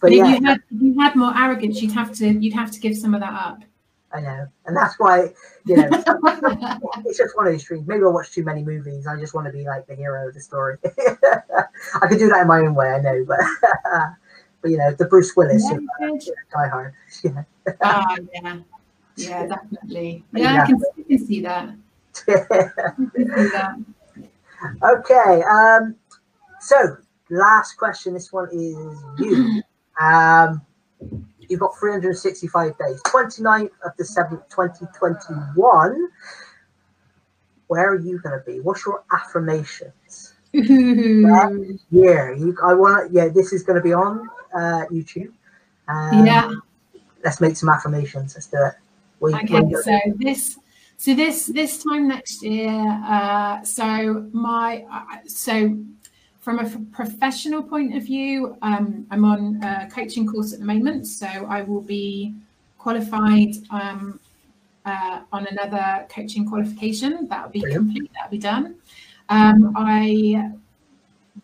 [0.00, 2.52] but but if yeah, you had if you had more arrogance you'd have to you'd
[2.52, 3.62] have to give some of that up
[4.14, 5.32] I know, and that's why,
[5.64, 5.88] you know,
[7.04, 7.86] it's just one of these dreams.
[7.86, 9.06] Maybe I watch too many movies.
[9.06, 10.76] I just want to be like the hero of the story.
[10.84, 13.40] I could do that in my own way, I know, but
[14.62, 16.16] but you know, the Bruce Willis, Yeah, uh.
[16.52, 16.94] Die Hard.
[17.24, 17.42] Yeah.
[17.82, 18.58] Ah, yeah
[19.16, 20.62] yeah definitely yeah.
[20.62, 23.76] I, can, I can see that I can see that
[24.82, 25.42] okay.
[25.50, 25.96] Um.
[26.60, 26.96] So,
[27.30, 28.14] last question.
[28.14, 28.76] This one is
[29.18, 29.62] you.
[30.00, 30.62] Um.
[31.52, 33.02] You've got 365 days.
[33.02, 36.08] 29th of the 7th, 2021.
[37.66, 38.60] Where are you going to be?
[38.60, 40.32] What's your affirmations?
[41.90, 42.56] Yeah, you.
[42.64, 43.12] I want.
[43.12, 45.30] Yeah, this is going to be on uh, YouTube.
[45.88, 46.50] Um, yeah
[47.22, 48.34] Let's make some affirmations.
[48.34, 48.72] Let's do it.
[49.20, 50.58] You- Okay, so this,
[50.96, 52.70] so this this time next year,
[53.06, 55.76] uh, so my uh, so
[56.42, 61.06] from a professional point of view, um, I'm on a coaching course at the moment,
[61.06, 62.34] so I will be
[62.78, 64.18] qualified um,
[64.84, 67.28] uh, on another coaching qualification.
[67.28, 67.86] That'll be Brilliant.
[67.86, 68.10] complete.
[68.14, 68.74] That'll be done.
[69.28, 70.50] Um, I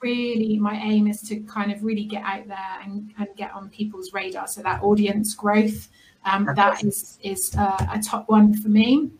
[0.00, 3.68] really my aim is to kind of really get out there and, and get on
[3.70, 5.88] people's radar so that audience growth
[6.24, 9.10] um, that is is uh, a top one for me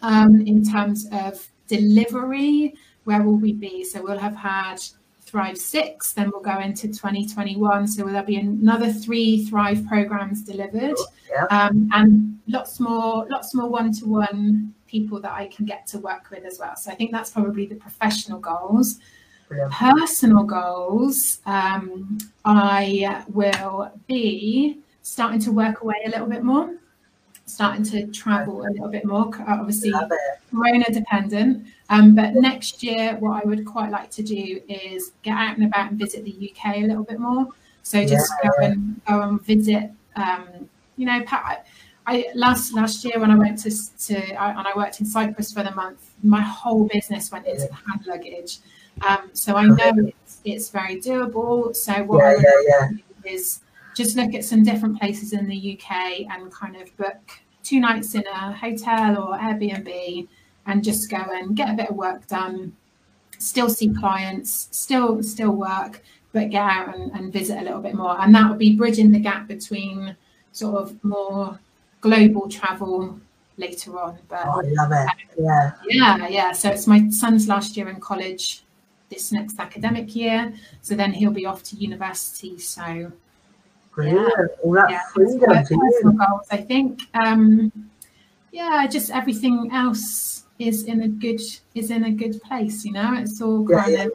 [0.00, 4.80] um, in terms of delivery where will we be so we'll have had
[5.28, 10.96] thrive 6 then we'll go into 2021 so there'll be another three thrive programs delivered
[11.30, 11.44] Yeah.
[11.56, 16.44] um, and lots more lots more one-to-one people that i can get to work with
[16.44, 18.98] as well so i think that's probably the professional goals
[19.48, 19.72] Brilliant.
[19.72, 26.76] personal goals, um, I will be starting to work away a little bit more,
[27.46, 29.30] starting to travel a little bit more.
[29.48, 29.90] Obviously.
[30.50, 31.66] Corona dependent.
[31.90, 35.66] Um, but next year, what I would quite like to do is get out and
[35.66, 37.48] about and visit the UK a little bit more.
[37.82, 39.90] So just go and go and visit.
[40.14, 41.62] Um, you know, pa-
[42.06, 43.70] I last last year when I went to
[44.06, 47.72] to I, and I worked in Cyprus for the month, my whole business went into
[47.72, 48.58] hand luggage.
[49.06, 51.74] Um, so I know it's, it's very doable.
[51.74, 52.88] So what yeah, yeah,
[53.24, 53.32] yeah.
[53.32, 53.60] is
[53.94, 58.14] just look at some different places in the UK and kind of book two nights
[58.14, 60.28] in a hotel or Airbnb
[60.68, 62.76] and just go and get a bit of work done,
[63.38, 66.02] still see clients, still still work,
[66.32, 68.20] but get out and, and visit a little bit more.
[68.20, 70.14] And that would be bridging the gap between
[70.52, 71.58] sort of more
[72.00, 73.18] global travel
[73.56, 74.18] later on.
[74.28, 75.08] But oh, I love it.
[75.38, 75.72] Yeah.
[75.88, 76.52] Yeah, yeah.
[76.52, 78.62] So it's my son's last year in college
[79.08, 80.52] this next academic year.
[80.82, 82.58] So then he'll be off to university.
[82.58, 83.10] So
[83.94, 84.32] Brilliant.
[84.38, 84.46] Yeah.
[84.62, 87.00] All that yeah, freedom goals, I think.
[87.14, 87.72] Um,
[88.52, 91.40] yeah, just everything else is in a good
[91.74, 92.84] is in a good place.
[92.84, 94.12] You know, it's all kind yeah, of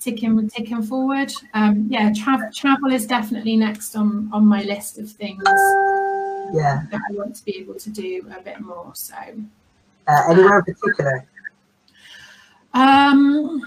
[0.00, 1.32] ticking ticking forward.
[1.54, 5.42] Um, yeah, travel travel is definitely next on on my list of things.
[6.52, 8.90] Yeah, that I want to be able to do a bit more.
[8.94, 9.14] So,
[10.06, 11.26] uh, anywhere in particular?
[12.74, 13.62] Um,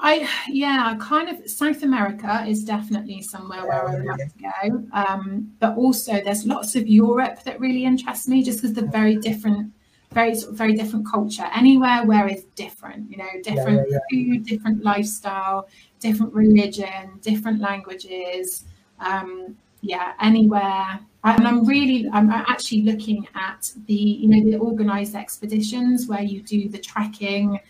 [0.00, 4.10] I yeah, kind of South America is definitely somewhere yeah, where I would yeah.
[4.10, 4.84] like to go.
[4.92, 9.16] Um, but also there's lots of Europe that really interests me, just because the very
[9.16, 9.72] different,
[10.18, 11.48] very very different culture.
[11.62, 15.68] Anywhere where it's different, you know, different yeah, food, different lifestyle,
[16.00, 18.64] different religion, different languages.
[18.98, 20.88] Um, yeah, anywhere.
[21.22, 26.40] And I'm really, I'm actually looking at the, you know, the organised expeditions where you
[26.40, 27.60] do the trekking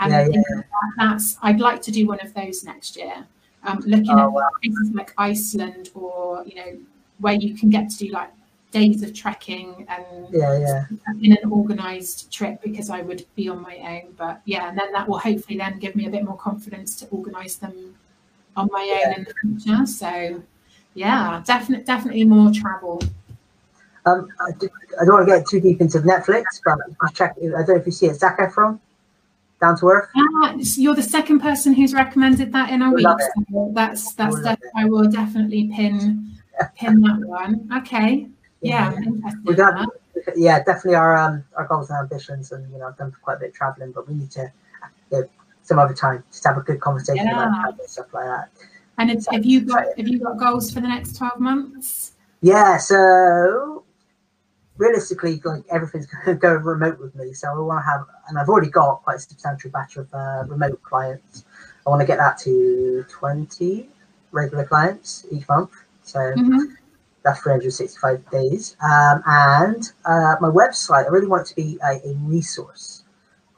[0.00, 0.42] and yeah, yeah.
[0.48, 0.64] That,
[0.98, 3.26] that's I'd like to do one of those next year.
[3.64, 4.48] Um, looking oh, at wow.
[4.62, 6.78] places like Iceland or you know
[7.18, 8.30] where you can get to do like
[8.78, 10.84] days of trekking and yeah, yeah.
[11.22, 14.12] in an organized trip because I would be on my own.
[14.16, 17.06] But yeah, and then that will hopefully then give me a bit more confidence to
[17.06, 17.94] organize them
[18.56, 19.16] on my own yeah.
[19.16, 19.86] in the future.
[19.86, 20.42] So
[20.94, 23.02] yeah, definitely definitely more travel.
[24.04, 24.50] Um, I,
[25.00, 27.34] I don't want to get too deep into Netflix, but I check.
[27.38, 28.14] I don't know if you see it.
[28.14, 28.78] Zac Efron.
[29.58, 30.10] Down to Earth.
[30.14, 33.06] Uh, you're the second person who's recommended that in a week.
[33.50, 36.30] So that's that's def- I will definitely pin
[36.76, 37.66] pin that one.
[37.78, 38.28] Okay.
[38.60, 39.32] Yeah, yeah.
[39.44, 39.88] we got,
[40.34, 43.40] yeah, definitely our um our goals and ambitions, and you know, I've done quite a
[43.40, 44.50] bit of traveling, but we need to
[45.12, 45.28] you know,
[45.62, 47.32] some other time just have a good conversation yeah.
[47.32, 48.48] about travel stuff like that.
[48.98, 52.12] And it's, have you got have you got goals for the next twelve months?
[52.40, 53.84] Yeah, so
[54.78, 57.32] realistically, like everything's going to go remote with me.
[57.32, 60.44] So I want to have, and I've already got quite a substantial batch of uh,
[60.46, 61.44] remote clients.
[61.86, 63.88] I want to get that to 20
[64.32, 65.70] regular clients each month.
[66.02, 66.74] So mm-hmm.
[67.26, 68.76] That's 365 days.
[68.82, 73.04] Um, and uh, my website, I really want it to be a, a resource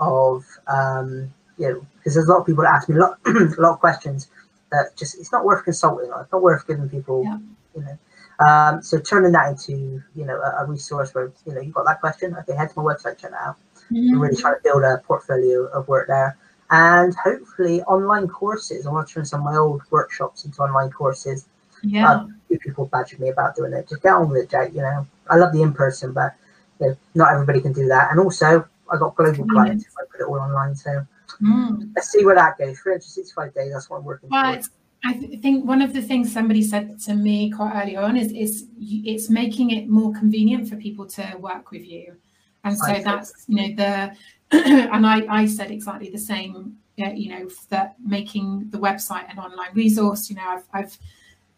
[0.00, 3.18] of, um, you know, because there's a lot of people that ask me a lot,
[3.26, 4.28] a lot of questions
[4.72, 6.22] that just, it's not worth consulting on.
[6.22, 7.38] It's not worth giving people, yeah.
[7.76, 7.98] you know,
[8.46, 11.86] um, so turning that into you know a, a, resource where you know you've got
[11.86, 13.56] that question, okay, head to my website, check that out.
[13.90, 14.14] Mm-hmm.
[14.14, 16.36] I'm really trying to build a portfolio of work there,
[16.70, 18.86] and hopefully online courses.
[18.86, 21.48] I want to turn some of my old workshops into online courses.
[21.82, 22.26] Yeah, uh,
[22.60, 23.88] people badger me about doing it.
[23.88, 24.72] Just get on with it, Jack.
[24.72, 26.34] You know, I love the in person, but
[26.80, 28.10] you know, not everybody can do that.
[28.10, 29.50] And also, I got global mm-hmm.
[29.50, 30.74] clients if I put it all online.
[30.74, 31.06] So
[31.42, 31.90] mm.
[31.94, 32.78] let's see where that goes.
[32.80, 33.72] 365 days.
[33.72, 34.58] That's what I'm working well,
[35.04, 38.32] I th- think one of the things somebody said to me quite early on is,
[38.32, 42.16] is it's making it more convenient for people to work with you.
[42.64, 44.16] And so that's, you know, the,
[44.90, 49.72] and I, I said exactly the same, you know, that making the website an online
[49.74, 50.98] resource, you know, I've, I've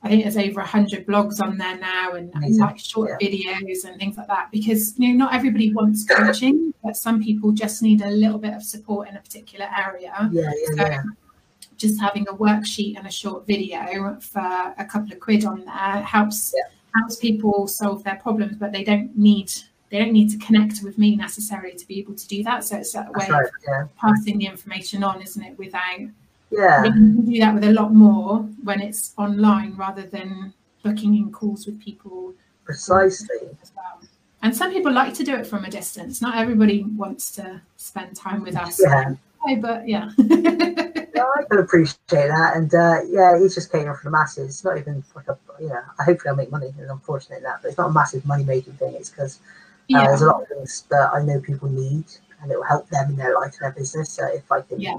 [0.02, 2.60] I think there's over 100 blogs on there now and, and mm-hmm.
[2.60, 3.28] like short yeah.
[3.28, 7.52] videos and things like that because you know not everybody wants coaching but some people
[7.52, 11.02] just need a little bit of support in a particular area yeah, yeah, so yeah
[11.80, 16.02] just having a worksheet and a short video for a couple of quid on there
[16.02, 16.70] helps yeah.
[16.94, 19.50] helps people solve their problems, but they don't need
[19.90, 22.62] they don't need to connect with me necessarily to be able to do that.
[22.64, 23.46] So it's a way right,
[23.80, 25.58] of passing the information on, isn't it?
[25.58, 26.00] Without
[26.50, 31.14] yeah, you can do that with a lot more when it's online rather than booking
[31.14, 32.34] in calls with people.
[32.64, 33.36] Precisely.
[33.42, 34.08] Well.
[34.42, 36.22] And some people like to do it from a distance.
[36.22, 38.80] Not everybody wants to spend time with us.
[38.82, 39.14] Yeah.
[39.60, 40.10] But yeah.
[41.20, 44.48] I can appreciate that, and uh, yeah, he's just catering for the masses.
[44.48, 46.72] It's not even like a, you know, hopefully I'll make money.
[46.78, 48.94] I'm in that, but it's not a massive money making thing.
[48.94, 49.42] It's because uh,
[49.88, 50.06] yeah.
[50.06, 52.04] there's a lot of things that I know people need,
[52.42, 54.10] and it will help them in their life and their business.
[54.10, 54.96] So if I can, yeah.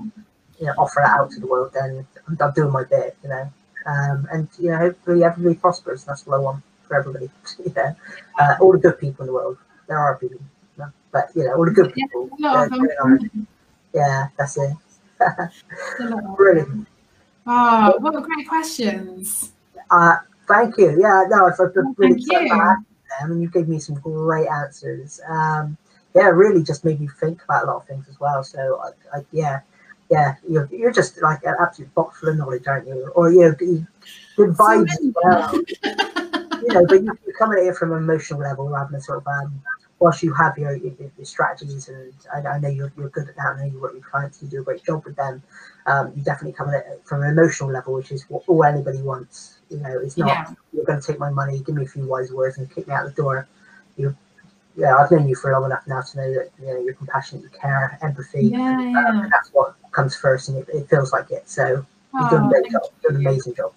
[0.62, 3.30] You know, offer that out to the world, then I'm, I'm doing my bit, you
[3.30, 3.51] know.
[3.88, 6.03] Um, and you know, hopefully everybody prospers.
[6.03, 7.30] That's what I want for everybody.
[7.66, 7.95] you know,
[8.39, 9.57] uh, all the good people in the world.
[9.88, 10.38] There are people,
[10.78, 12.30] you know, but you know, all the good people.
[12.38, 12.68] Yeah,
[13.93, 14.74] yeah that's it.
[16.38, 16.88] Brilliant.
[17.47, 19.53] Oh, what great questions.
[19.89, 20.97] Uh, thank you.
[21.01, 22.49] Yeah, no, it's a really thank you.
[22.49, 22.86] them,
[23.32, 25.20] and you gave me some great answers.
[25.28, 25.76] Um,
[26.16, 28.43] yeah, really just made me think about a lot of things as well.
[28.43, 29.62] So, I, I, yeah,
[30.12, 33.07] yeah, you're, you're just like an absolute box full of knowledge, aren't you?
[33.16, 33.55] Or you
[34.38, 35.53] vibes as well.
[36.62, 39.20] you know, but you, you're coming at it from an emotional level rather than sort
[39.20, 39.62] of um,
[39.99, 43.36] whilst you have your, your, your strategies and I, I, know you're, you're good at
[43.38, 45.41] that, I know you work with clients, you do a great job with them.
[45.86, 49.01] Um, you definitely come at it from an emotional level, which is what all anybody
[49.01, 49.59] wants.
[49.70, 50.53] You know, it's not yeah.
[50.74, 52.93] you're going to take my money, give me a few wise words, and kick me
[52.93, 53.47] out the door.
[53.95, 54.16] You,
[54.76, 57.43] yeah, I've known you for long enough now to know that you know you're compassionate,
[57.43, 58.47] you care, empathy.
[58.47, 59.05] Yeah, yeah.
[59.05, 61.49] Um, that's what comes first, and it, it, feels like it.
[61.49, 63.74] So you've done a great job, you've done an amazing job.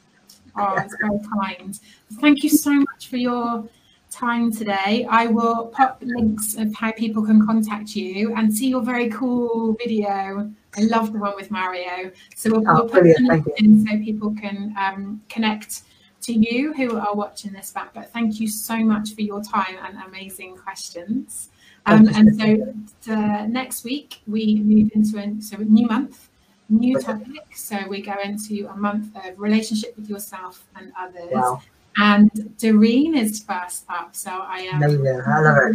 [0.56, 1.78] Oh, it's very kind.
[2.20, 3.68] Thank you so much for your
[4.10, 5.04] time today.
[5.10, 9.74] I will pop links of how people can contact you and see your very cool
[9.74, 10.48] video.
[10.76, 12.12] I love the one with Mario.
[12.36, 15.82] So we'll, oh, we'll put links in so people can um, connect
[16.24, 17.92] to you who are watching this back.
[17.92, 21.50] But thank you so much for your time and amazing questions.
[21.86, 26.30] Um, and so uh, next week we move into a, so a new month,
[26.70, 27.54] new topic.
[27.54, 31.30] So we go into a month of relationship with yourself and others.
[31.32, 31.62] Wow.
[31.96, 34.16] And Doreen is first up.
[34.16, 34.82] So I am.
[34.82, 35.74] Um, I love her.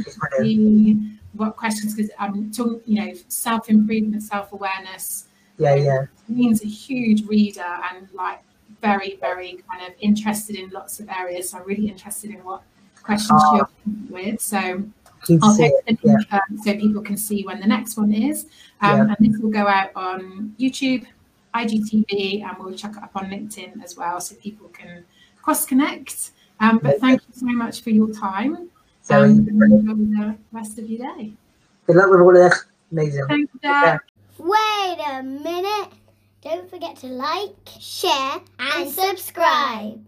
[1.33, 1.95] what questions?
[1.95, 5.27] Because I'm talking, you know, self improvement, self awareness.
[5.57, 6.05] Yeah, yeah.
[6.27, 8.41] Doreen's a huge reader and like
[8.81, 11.49] very, very kind of interested in lots of areas.
[11.49, 12.63] So I'm really interested in what
[13.03, 13.55] questions oh.
[13.55, 13.69] you're
[14.09, 14.41] with.
[14.41, 16.15] So I'll post the link yeah.
[16.31, 18.45] um, so people can see when the next one is.
[18.81, 19.15] Um, yeah.
[19.17, 21.05] And this will go out on YouTube,
[21.53, 25.03] IGTV, and we'll chuck it up on LinkedIn as well so people can
[25.41, 26.31] cross connect.
[26.59, 28.69] Um, but thank you so much for your time.
[29.09, 31.33] Um, enjoy the rest of your day.
[31.87, 32.65] Good luck with all of this.
[32.91, 33.25] Amazing.
[33.27, 33.99] Thank you, Dad.
[34.37, 35.89] Wait a minute.
[36.41, 40.05] Don't forget to like, share, and subscribe.